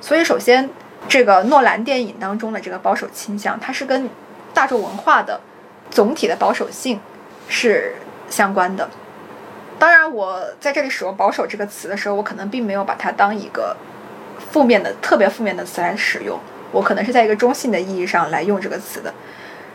[0.00, 0.68] 所以，首先，
[1.08, 4.08] 这个诺兰电影当中的这个保守倾向，它是跟
[4.52, 5.40] 大众文化的
[5.90, 7.00] 总体的保守性
[7.48, 7.96] 是
[8.28, 8.88] 相关的。
[9.78, 13.76] 当然，我在这里使用“保守”这个词的时候，我可能并没有把它当一个
[14.52, 16.38] 负面的、特别负面的词来使用。
[16.70, 19.12] 我可能是在一个中性的意义上来用这个词的。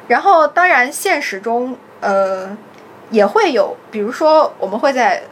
[0.07, 2.57] 然后，当然，现实中，呃，
[3.09, 5.23] 也会有，比如说，我们会在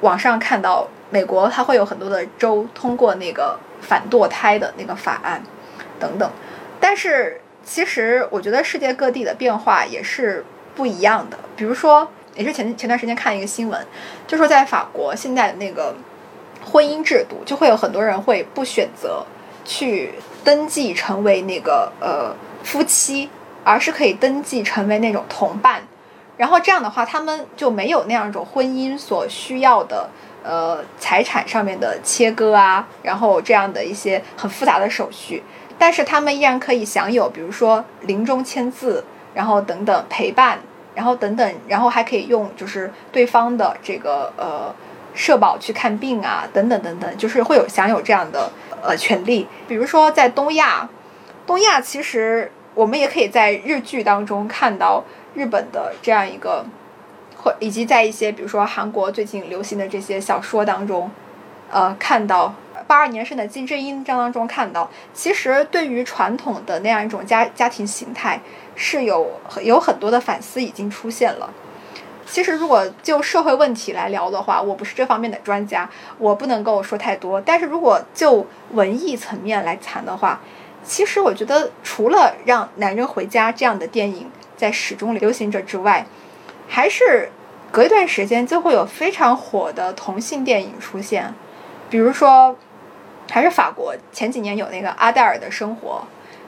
[0.00, 5.42] 网上看到美国，它会有很多的州通过那个反堕胎的那个法案
[5.98, 6.30] 等等。
[6.80, 11.38] 但是，其实我觉得世界各地的变化也是不一样的。
[11.56, 12.08] 比如说。
[12.36, 13.86] 也是前前段时间看一个新闻，
[14.26, 15.94] 就说在法国现在的那个
[16.62, 19.24] 婚姻制度，就会有很多人会不选择
[19.64, 20.12] 去
[20.44, 23.30] 登记成为那个呃夫妻，
[23.64, 25.80] 而是可以登记成为那种同伴。
[26.36, 30.10] 然后这样的话，他们就没有那样一种婚姻所需要的
[30.46, 35.42] 呃财产上面的切割啊，然后这样的一些很复杂的手续。
[35.76, 39.04] 但是他们依然可以享有，比如说临终签字，
[39.34, 40.60] 然后等等陪伴。
[40.96, 44.74] 然后等等，然后还可以用就是对方的这个呃
[45.14, 49.46] 社保去看病啊，等等等等，就是会有享有这样的呃权利。
[49.68, 50.88] 比如说在东亚，
[51.46, 55.04] 东亚其实我们也可以在日剧当中看到
[55.34, 56.64] 日本的这样一个，
[57.60, 61.10] 以及在一些比如说韩国最近流行的这些小说当中，
[61.70, 62.54] 呃，看到
[62.86, 68.40] 八二年生的金智英当中看到，其实对于传统的那样一种家家庭形态。
[68.78, 71.50] 是有有很多的反思已经出现了。
[72.26, 77.40] 其实，如果就社会问题来聊的话，我不是这方面的专家，我不能够说太多。
[77.40, 80.42] 但是如果就文艺层面来谈的话，
[80.84, 86.04] 其实我觉得除了让男人回家这样的电影在始终流行着之外，
[86.68, 87.30] 还是
[87.76, 91.34] 隔一段时间就会有非常火的同性电影出现。
[91.90, 92.56] 比如说，
[93.30, 96.02] 还是法国前几年有那个阿黛尔的生活，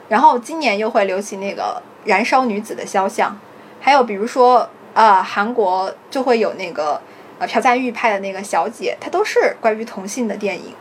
[0.07, 1.79] 然后今年又会流行那个。
[2.05, 3.37] 燃烧女子的肖像，
[3.81, 6.99] 还有比如说，呃，韩国就会有那个
[7.37, 10.73] 呃朴赞玉拍的那个小姐，它都是关于同性的电影。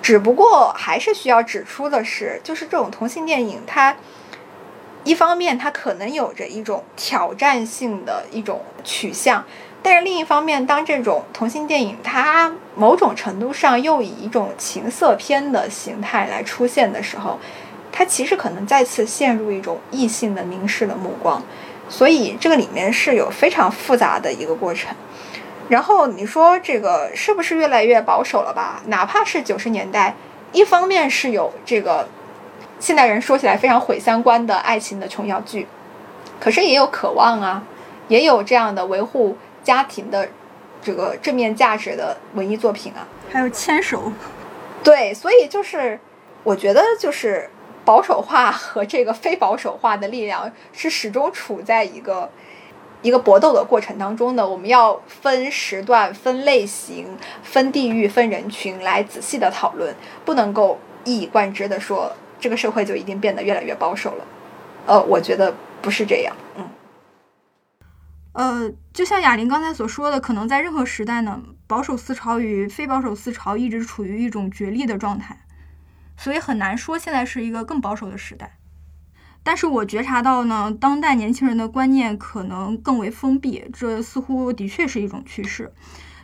[0.00, 3.94] 只不过还是需要指出的是，就是这种同性电影，它
[5.04, 9.44] 一方面它可能有着一种挑战性的一种取向，
[9.82, 17.38] 但是另一方面，当这种同性电影它某种程度上又以一种情色片的形态来出现的时候，
[17.90, 21.42] 它其实可能再次陷入一种异性的凝视的目光，
[21.88, 24.94] 所以这个里面是有非常复杂的一个过程。
[25.68, 28.82] 然后你说这个是不是越来越保守了吧？
[28.86, 30.14] 哪怕是九十年代，
[30.52, 32.08] 一方面是有这个
[32.78, 35.66] 现代人说起来非常毁三观的爱情的琼瑶剧，
[36.38, 37.64] 可是也有渴望啊，
[38.08, 40.28] 也有这样的维护家庭的
[40.82, 43.06] 这个正面价值的文艺作品啊。
[43.30, 44.12] 还有牵手，
[44.84, 45.98] 对，所以就是
[46.42, 47.48] 我觉得就是
[47.84, 52.30] 保守化和这个非保守化的力量是始终处在一个
[53.00, 54.46] 一个搏斗的过程当中的。
[54.46, 59.94] 我们要分时段、分类型、分地域、分人群来仔细的讨论，
[60.24, 64.24] 不能够一以贯之的说这个社会就一定变得越来越保守了。
[64.86, 66.36] 呃，我觉得不是这样。
[66.56, 66.68] 嗯。
[68.32, 75.44] 呃，就像哑铃刚才所说的，可能在任何时代呢，保守思潮与非保守思潮一直处于一种角力的状态，
[76.16, 78.58] 所以很难说现在是一个更保守的时代。
[79.42, 85.74] 但是我觉察到呢，当代年轻人的观念可能更为封闭，这似乎的确是一种趋势。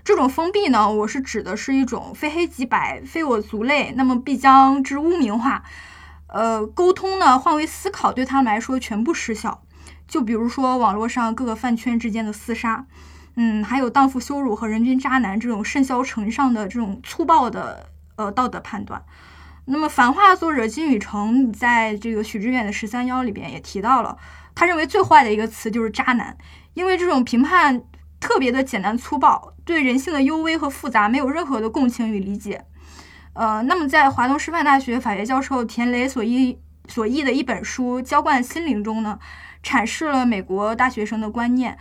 [0.05, 5.65] 这种封闭呢，我是指的是一种非黑即白、非我族类，那么必将之污名化。
[6.29, 9.63] 呃，沟通呢，换位思考对他们来说全部失效。
[10.09, 12.87] 就比如说网络上各个饭圈之间的厮杀，
[13.37, 19.05] 嗯，还有荡妇羞辱和人均渣男这种甚嚣尘上的这种粗暴的呃道德判断。
[19.67, 24.17] 那么，《繁花》作者金宇澄在这个许知远的十三幺里边也提到了，
[24.55, 26.39] 他认为最坏的一个词就是渣男，
[26.73, 27.83] 因为这种评判
[28.19, 32.65] 特别的简单粗暴，对人性的幽微和复杂没有任何的共情与理解。
[33.35, 36.59] 呃，那么在华东师范大学法学教授田雷所译
[36.89, 39.19] 所译的一本书《浇灌心灵》中呢。
[39.61, 41.77] 阐释了美国大学生的观念，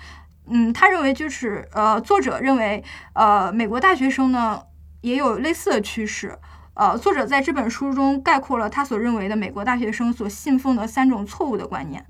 [0.47, 2.83] 嗯，他认为就是呃，作者认为
[3.13, 4.63] 呃，美国大学生呢
[5.01, 6.37] 也有类似的趋势，
[6.73, 12.03] 呃，作者在这本书中概括了他所认为的美国大学生所信奉的三种错误的观念，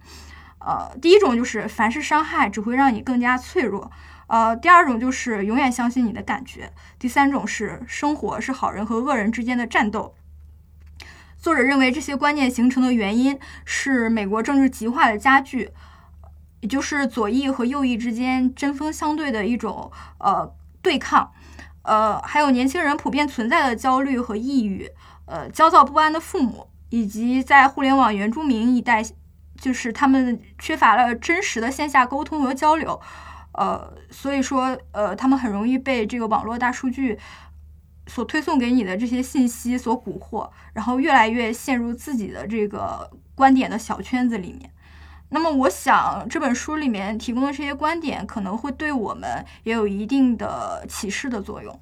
[0.59, 3.91] 呃，第一种就是凡是伤害只会让你更加脆弱，
[4.27, 10.15] 呃，第二种就是永远相信你的感觉，第三种是生活是好人和恶人之间的战斗。
[11.37, 15.69] 作者认为，这些观念形成的原因是美国政治极化的加剧，
[16.61, 21.31] 也就是左翼和右翼之间针锋相对的一种呃对抗，
[21.83, 24.89] 呃，还有年轻人普遍存在的焦虑和抑郁，
[25.25, 29.03] 呃，焦躁不安的父母，以及在互联网原住民一代，
[29.61, 32.99] 就是他们缺乏了真实的线下沟通和交流，
[33.53, 37.19] 呃，所以说，呃，他们很容易被这个网络大数据。
[38.07, 44.71] 所推送给你的这些信息所蛊惑，然后越来越陷入自己的这个观点的小圈子里面。
[45.29, 51.77] 那么，我想这本书里面提供的这些观点，可能会对我们也有一定的启示的作用。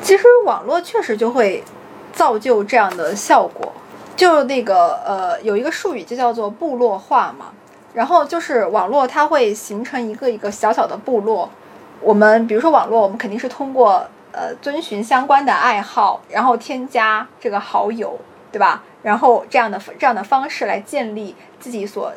[0.00, 1.64] 其实，网络确实就会
[2.12, 3.72] 造就这样的效果。
[4.16, 7.52] 就那个呃，有一个术语就叫做部落化嘛，
[7.94, 11.50] 然后就是网络它会形成一个一个小小的部落。
[12.00, 18.18] 我们比如说网络，我们肯定是通过呃遵循相关的爱好，然后添加这个好友，
[18.50, 18.82] 对吧？
[19.02, 22.12] 然后这样的这样的方式来建立自己所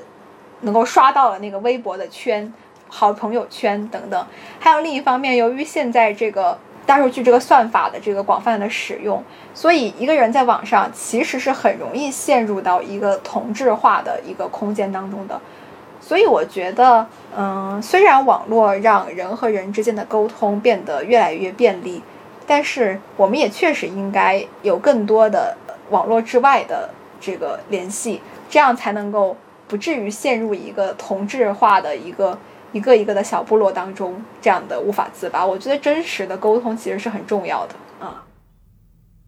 [0.62, 2.54] 能够刷到的那个微博的圈、
[2.88, 4.26] 好朋友圈等等。
[4.60, 9.24] 还有另一方面，由于现在这个大数据这个算法的这个广泛的使用，
[9.54, 15.40] 所以一个人在网上其实是很容易陷入到一个同质化的一个空间当中的。
[16.06, 22.04] 所以我觉得，嗯，虽然网络让人和人之间的沟通变得越来越便利，
[22.46, 25.56] 但是我们也确实应该有更多的
[25.92, 26.90] 网络之外的
[27.22, 32.38] 这个联系，这样才能够不至于陷入一个同质化的一个
[32.74, 35.46] 一个一个的小部落当中，这样的无法自拔。
[35.46, 38.26] 我觉得真实的沟通其实是很重要的啊。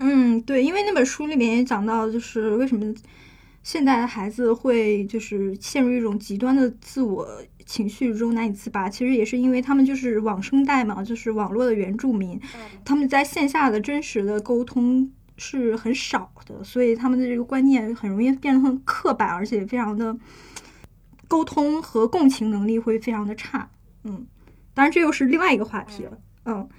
[0.02, 2.94] 嗯，对，因为那本书里面也讲到，就是为什么。
[3.66, 7.28] 现在的孩子会就是陷入一种极端的自我
[7.66, 12.40] 情绪中难以自拔，其实也是因为他们就是网生代嘛，就是网络的原住民，
[12.86, 20.16] 他们在线下的真实的沟通是很少的，所以他们的这个观念很容易变得很刻板，而且非常的
[21.28, 23.68] 沟通和共情能力会非常的差。
[24.04, 24.28] 嗯，
[24.76, 26.16] 当然这又是另外一个话题了。
[26.46, 26.70] 嗯，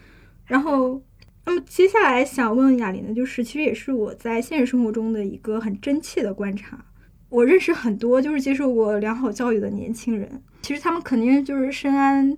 [0.45, 1.03] 然后。
[1.47, 6.84] 那么接下来想问雅琳的，就是其实也是我在现实生活中的一个很真切的观察。
[7.28, 12.36] 我认识很多就是接受过良好教育的年轻人，其实他们肯定就是深谙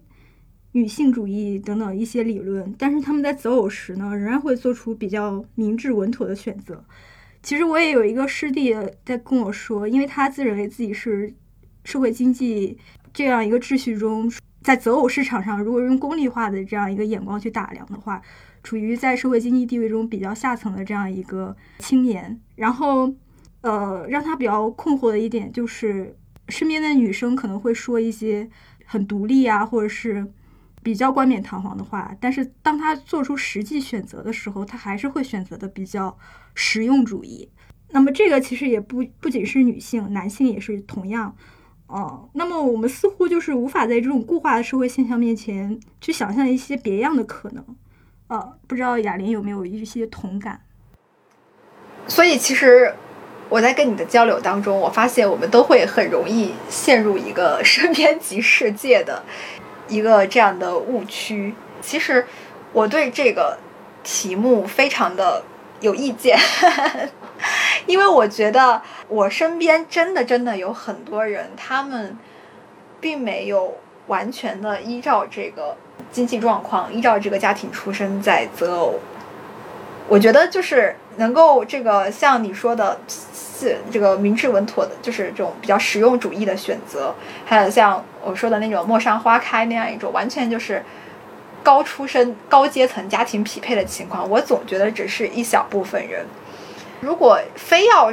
[0.72, 6.84] 女性主义等等一些理论，但是他们在择偶时呢，仍然会做出比较明智稳妥的选择。
[7.42, 8.74] 其实我也有一个师弟
[9.06, 11.32] 在跟我说，因为他自认为自己是
[11.84, 12.76] 社会经济
[13.14, 14.30] 这样一个秩序中，
[14.62, 18.20] 在择偶市场上，如果用功利化的这样一个眼光去打量的话，
[18.62, 22.40] 处于在社会经济地位中比较下层的这样一个青年。
[22.56, 23.12] 然后，
[23.61, 26.16] 呃，让他比较困惑的一点就是，
[26.48, 28.48] 身边的女生可能会说一些
[28.84, 30.26] 很独立啊，或者是
[30.82, 36.16] 比较冠冕堂皇的话，但是当他做出实际选择的时候，他还是会选择的比较
[36.54, 37.48] 实用主义。
[37.90, 41.34] 那么这个其实也不不仅是女性，男性也是同样。
[41.86, 47.64] 哦、那么我们似乎就是无法在这种固化的社会现象面前去想象一些别样的可能。
[48.29, 50.61] 呃，不知道雅玲有没有一些同感？
[52.07, 52.95] 所以其实
[53.49, 59.22] 我在跟你的交流当中，我发现我们都会很容易陷入一个 身边即世界的
[59.89, 61.55] 一个这样的误区。
[61.81, 62.26] 其实
[62.72, 63.59] 我对这个
[64.05, 65.43] 题目非常的
[65.81, 66.39] 有意见，
[67.87, 72.18] 因为我觉得我身边真的真的有很多人，他们
[73.01, 73.76] 并没有
[74.09, 75.76] 完全的依照这个
[76.11, 78.94] 经济状况，依照这个家庭出身在择偶。
[80.09, 90.82] 我觉得就是能够这个像你说的，是这个明智稳妥的，就是这种比较实用主义的选择，还有像我说的那种陌上花开那样一种完全就是
[91.62, 96.24] 高出身、高阶层家庭匹配的情况，我总觉得只是一小部分人。
[97.00, 98.11] 如果非要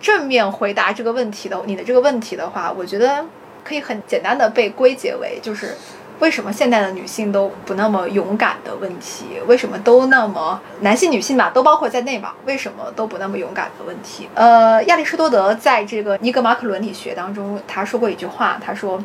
[0.00, 3.24] 正面回答这个问题的你的这个问题的话，我觉得
[3.64, 5.74] 可以很简单的被归结为就是
[6.20, 14.28] 为什么现代的女性都不那么勇敢的问题，为什么都那么男性、女性吧，都包括在内吧，为什么都不那么勇敢的问题？
[14.34, 19.02] 呃，亚里士多德在这个尼格马可伦理学当中，他说过一句话，他说：“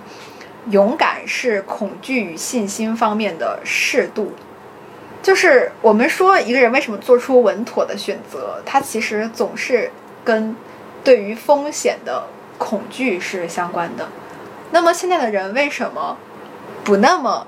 [0.69, 4.33] 勇敢是恐惧与信心方面的适度。”
[5.23, 9.91] 就是我们说一个人为什么做出稳妥的选择，他其实总是
[10.23, 10.55] 跟
[11.03, 12.27] 对于风险的
[12.57, 14.07] 恐惧是相关的。
[14.71, 16.17] 那么现在的人为什么
[16.87, 17.45] 不那么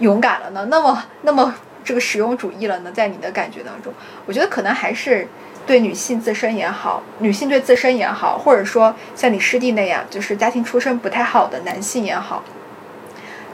[0.00, 0.66] 勇敢了呢？
[0.68, 2.90] 那么那么这个实用主义了呢？
[2.90, 3.92] 在你的感觉当中，
[4.26, 5.28] 我觉得可能还是
[5.64, 12.42] 对女性自身也好，女性对自身也好，或者说像你师弟那样，就是家庭出身不太好的男性也好，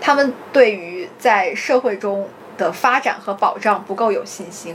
[0.01, 4.75] 他们对于在社会中的发展和保障不够有信心。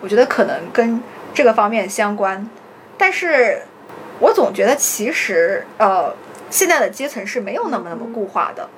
[0.00, 1.00] 我觉得可能跟
[1.32, 2.50] 这个方面相关，
[2.98, 3.62] 但是
[4.18, 6.12] 我总觉得其实呃，
[6.50, 8.68] 现在的阶层是没有那么那么固化的。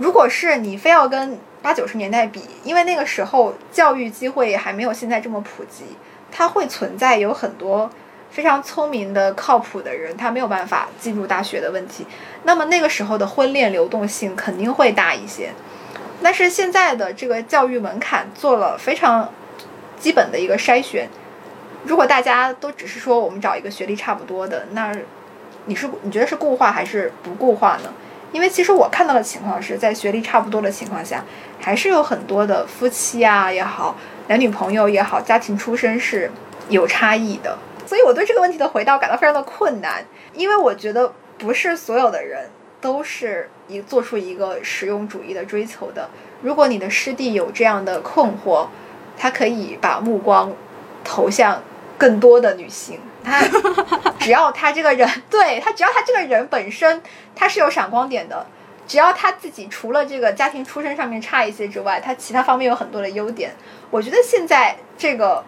[0.00, 5.84] 如果是你非要跟八九十年代比，因为那个时候教育机会还没有现在这么普及，
[6.32, 7.90] 它会存在有很多
[8.30, 12.06] 非常聪明的、靠谱的人，他没有办法进入大学的问题。
[12.44, 15.50] 那么那个时候的婚恋流动性肯定会大一些。
[16.22, 19.30] 但是现在的这个教育门槛做了非常
[19.98, 21.10] 基本的一个筛选。
[21.84, 24.96] 如果大家都只是说我们找一个学历差不多的，那
[25.66, 27.92] 你是你觉得是固化还是不固化呢？
[28.32, 31.24] 因为其实我看到的情况是在学历差不多的情况下，
[31.60, 33.96] 还是有很多的夫妻啊也好，
[34.28, 36.30] 男女朋友也好，家庭出身是
[36.68, 37.58] 有差异的。
[37.86, 42.48] 所以我对这个问题的回答感到非常的困难，因为我觉得不是所有的人
[42.80, 46.08] 都是一做出一个实用主义的追求的。
[46.40, 48.68] 如果你的师弟有这样的困惑，
[49.18, 50.52] 他可以把目光
[51.02, 51.62] 投向
[51.98, 53.00] 更多的女性。
[53.24, 53.40] 他
[54.18, 57.02] 只要他这个人， 对他只要他这个人本身
[57.34, 58.46] 他是有闪光点的，
[58.86, 63.54] 只要他自己除了这个家庭出身上面差一些之外，他其他方面有很多的优点。
[63.90, 65.44] 我觉得现在这个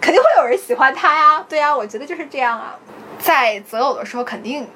[0.00, 2.76] 肯定会有人喜欢他呀，对呀，我觉得就是这样啊。
[3.18, 4.66] 在择偶的时候，肯定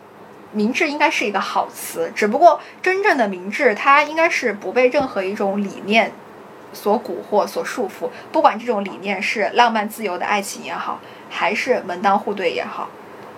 [0.51, 6.13] 明智应该是一个好词，只不过真正的明智，他应该是不被任何一种理念
[6.73, 11.01] 所蛊惑、所束缚，不管这种理念是浪漫自由的爱情也好，
[11.33, 12.89] 还是门当户对也好，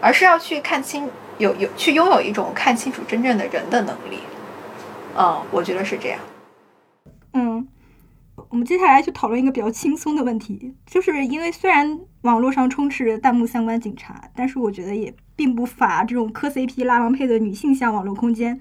[0.00, 4.18] 而是要去看清有有去拥有一种看清楚真正的人的能力。
[5.16, 6.18] 嗯，我觉得是这样。
[7.32, 7.68] 嗯，
[8.48, 18.60] 我们接下来去讨论一个比较轻松的问题，就是因为虽然网络上充斥着弹幕相关警察，但是我觉得也并不乏这种磕 CP 拉郎配的女性向网络空间，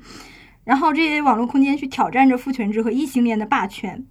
[0.63, 4.05] 然后这些网络空间去挑战着父权制和异性恋的霸权。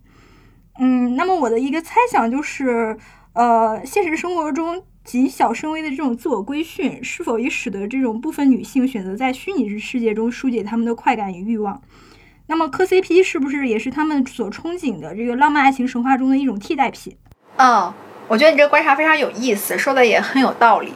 [0.79, 2.97] 嗯，那么我的一个猜想就是，
[3.35, 11.83] 呃，现实生活中谨小慎微的这种自我规训，是否也使得这种部分女性选择在虚拟世界中疏解她们的快感与欲望？
[12.47, 17.17] 那么磕 CP 是不是也是他们所憧憬的这个浪漫爱情神话中的一种替代品？
[17.57, 17.93] 嗯，
[18.29, 20.93] 我觉得你这个观察非常有意思，说的也很有道理。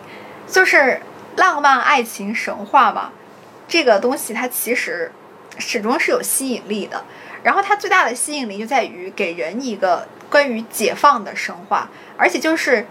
[0.47, 1.01] 就是
[1.37, 3.13] 浪漫爱情神话嘛，
[3.67, 5.11] 这个东西它其实
[5.59, 7.05] 始终是有吸引力的。
[7.43, 12.87] 然后它最大的吸引力就在于给人一个关于解放的神话，而且就是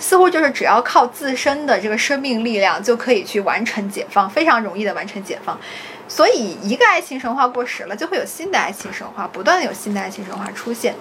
[0.00, 5.56] 似乎就是只要靠自身的这个生命力量就可以去完成解放，非常容易的完成解放。
[6.08, 10.96] 所以一个爱情神话过时了，就会有新的爱情神话，不断的有新的爱情神话出现。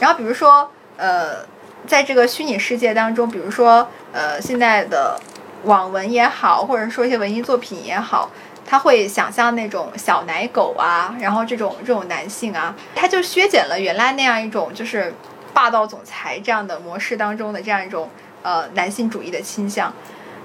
[0.00, 1.44] 然后比如说，呃，
[1.86, 5.20] 在这个虚拟世界当中，比如说，呃，现在的
[5.64, 8.30] 网文也好，或者说一些文艺作品也好，
[8.64, 15.12] 他会想象那种小奶狗啊，然后这种这种男性啊，他就削减了原来那样一种就是
[15.52, 18.08] 霸道总裁这样的模式当中的这样一种
[18.48, 19.92] 呃男性主义的倾向。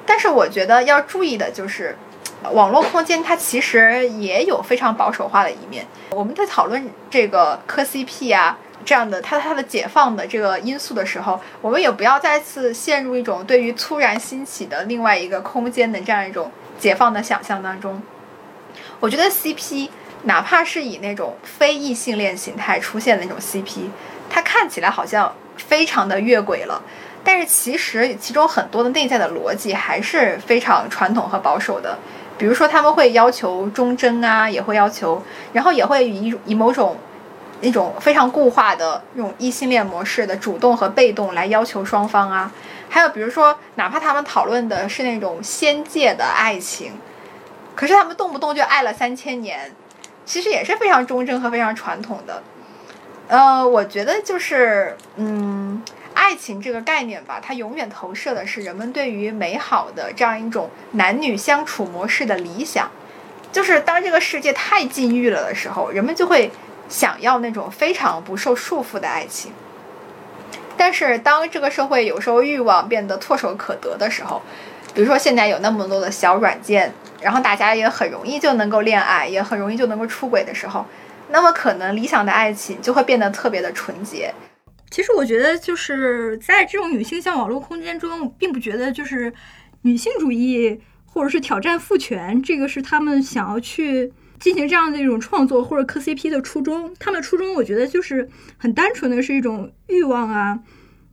[0.06, 1.96] 但是我觉得要注意的就是。
[2.52, 5.88] 网络空间它其实也有非常保守化的一面。
[6.10, 18.04] 我们在讨论这个磕 CP 啊这样的它它的解放的这个因素的时候，我们也不要再次陷入一种对于突然兴起的另外一个空间的这样一种解放的想象当中。
[19.00, 19.88] 我觉得 CP
[20.24, 23.88] 哪怕是以那种非异性恋形态出现的那种 CP，
[24.30, 26.84] 它看起来好像非常的越轨了，
[27.24, 31.98] 但是其实其中很多的内在的逻辑还是非常传统和保守的。
[32.38, 36.98] 比如说，他们会要求忠贞啊，也会要求，然后也会以以某种
[37.62, 42.52] 那种非常固化的那种异性恋模式的主动和被动来要求双方啊。
[42.90, 46.94] 还有比如说，哪怕他们讨论的是那种仙界的爱情，
[47.76, 49.72] 可是他们动不动就爱了三千年，
[50.26, 52.44] 其实也是非常忠贞和非常传统的。
[53.28, 55.82] 呃，我觉得就是嗯。
[56.24, 62.90] 爱情这个概念吧，它永远投射的是人们对于美好的这样一种男女相处模式的理想。
[63.52, 66.50] 就是当这个世界太禁欲了的时候，人们就会
[66.88, 69.52] 想要那种非常不受束缚的爱情。
[70.78, 74.42] 但是当这个社会有时候欲望变得唾手可得的时候，
[74.94, 80.86] 比如说现在有那么多的小软件，然后大家也很容易就能够恋爱，也很容易就能够出轨的时候，
[81.32, 84.34] 那么可能理想的爱情就会变得特别的纯洁。
[84.94, 89.34] 其实我觉得，就是在这种女性向网络空间中，并不觉得就是
[89.82, 96.94] 女性主义或者是挑战父权，这个是他们想要去进行这样的一种创作或者磕 CP 的初衷。
[97.00, 100.60] 他们的初衷，我觉得就是很单纯的是一种欲望啊，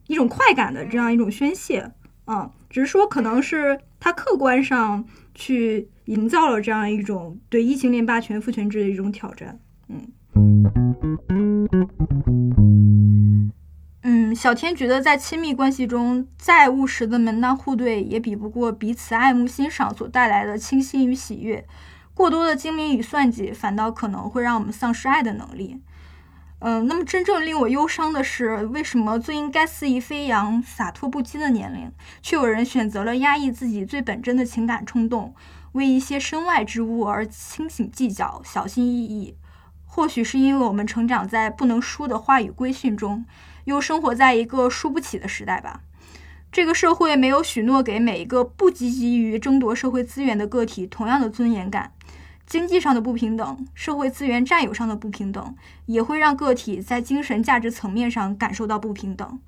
[0.09, 1.91] 一种快感的这样一种宣泄。
[2.27, 5.03] 嗯，只是说可能是他客观上
[5.35, 9.59] 去营造了这样一种对异性恋霸权父权制的一种挑战。
[9.89, 10.13] 嗯。
[14.03, 21.67] 嗯，小天觉得在亲密关系中，再务实的门当户对也比不过彼此爱慕欣赏所带来的清新与喜悦。
[22.15, 25.83] 过多的精明与算计，反倒可能会让我们丧失爱的能力。
[26.61, 31.93] 嗯，那么真正令我忧伤的是，为什么最应该肆意飞扬、洒脱不羁的年龄，
[32.23, 35.35] 却有人选择了压抑自己最本真的情感冲动，
[35.73, 39.37] 为一些身外之物而清醒计较、小心翼翼？
[39.85, 43.27] 或许是因为我们成长在不能输的话语规训中。
[43.65, 45.81] 又生活在一个输不起的时代吧。
[46.53, 51.93] 这个社会没有许诺给每一个不积极于争夺社会资源的个体同样的尊严感。
[52.45, 55.55] 经济上的不平等，社会资源占有上的不平等，
[55.87, 59.39] 也会让个体在精神价值层面上感受到不平等。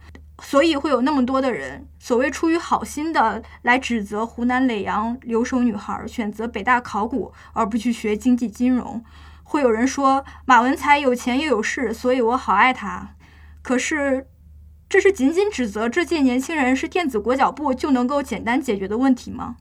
[0.41, 9.05] 所以会有那么多的人，所谓出于好心的来指责湖南耒阳留守女孩选择北大考古而不去学经济金融。
[9.43, 13.17] 会有人说马文才有钱又有势，所以我好爱他。
[13.63, 14.27] 可是，
[14.89, 19.57] 这是仅仅指责这届年轻人是电子裹脚布就能够简单解决的问题吗？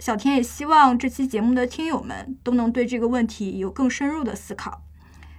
[0.00, 4.82] 小天也希望这期节目的听友们都能对这个问题有更深入的思考。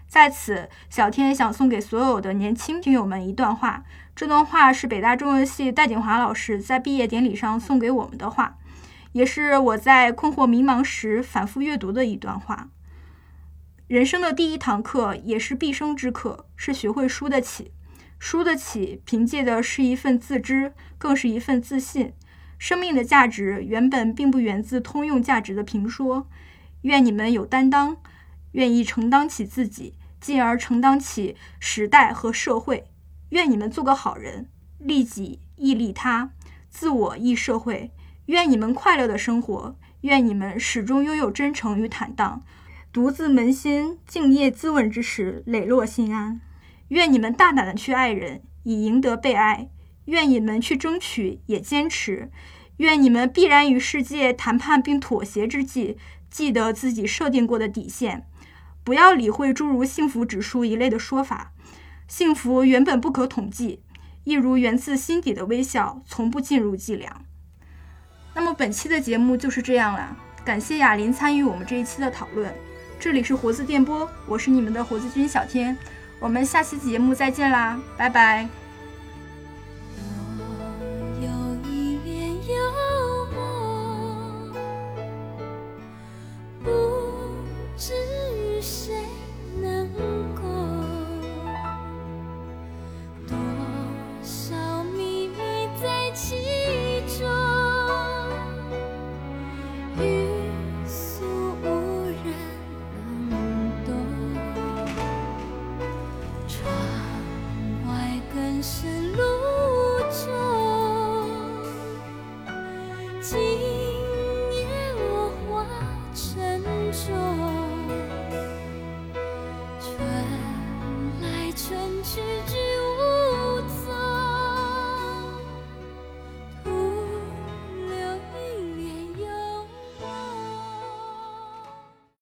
[0.07, 3.83] 在此，小天想送给所有的年轻听友们一段话。
[4.15, 8.57] 这段话是北大中文系戴景华老师在毕业典礼上送给我们的话，
[9.11, 12.69] 也是我在困惑迷茫时反复阅读的一段话。
[13.87, 17.71] 人生的第一堂课，也是毕生之课，是学会输得起。
[18.17, 22.13] 输得起，凭借的是一份自知，更是一份自信。
[22.57, 26.27] 生命的价值原本并不源自通用价值的评说。
[26.81, 27.97] 愿你们有担当，
[28.53, 32.87] 愿意承担起自己，进而承担起时代和社会。
[33.29, 34.49] 愿你们做个好人，
[34.79, 36.31] 利己亦利他，
[36.69, 37.91] 自我亦社会。
[38.27, 42.41] 愿你们快乐的生活，愿你们始终拥有真诚与坦荡。
[42.95, 46.39] 独自扪心静夜自问之时，磊落心安。
[46.87, 49.67] 愿你们大胆的去爱人，以赢得被爱；
[50.05, 52.29] 愿你们去争取，也坚持；
[52.77, 55.97] 愿你们必然与世界谈判并妥协之际，
[56.29, 58.25] 记得自己设定过的底线，
[58.85, 61.51] 不要理会诸如幸福指数一类的说法。
[62.07, 63.83] 幸福原本不可统计，
[64.23, 67.25] 一如源自心底的微笑，从不进入计量。
[68.33, 70.15] 那么本期的节目就是这样了，
[70.45, 72.55] 感谢雅琳参与我们这一期的讨论。
[73.05, 75.77] 这里是胡子电波，我是你们的胡子君小天，
[76.17, 78.49] 我们下期节目再见啦，拜拜。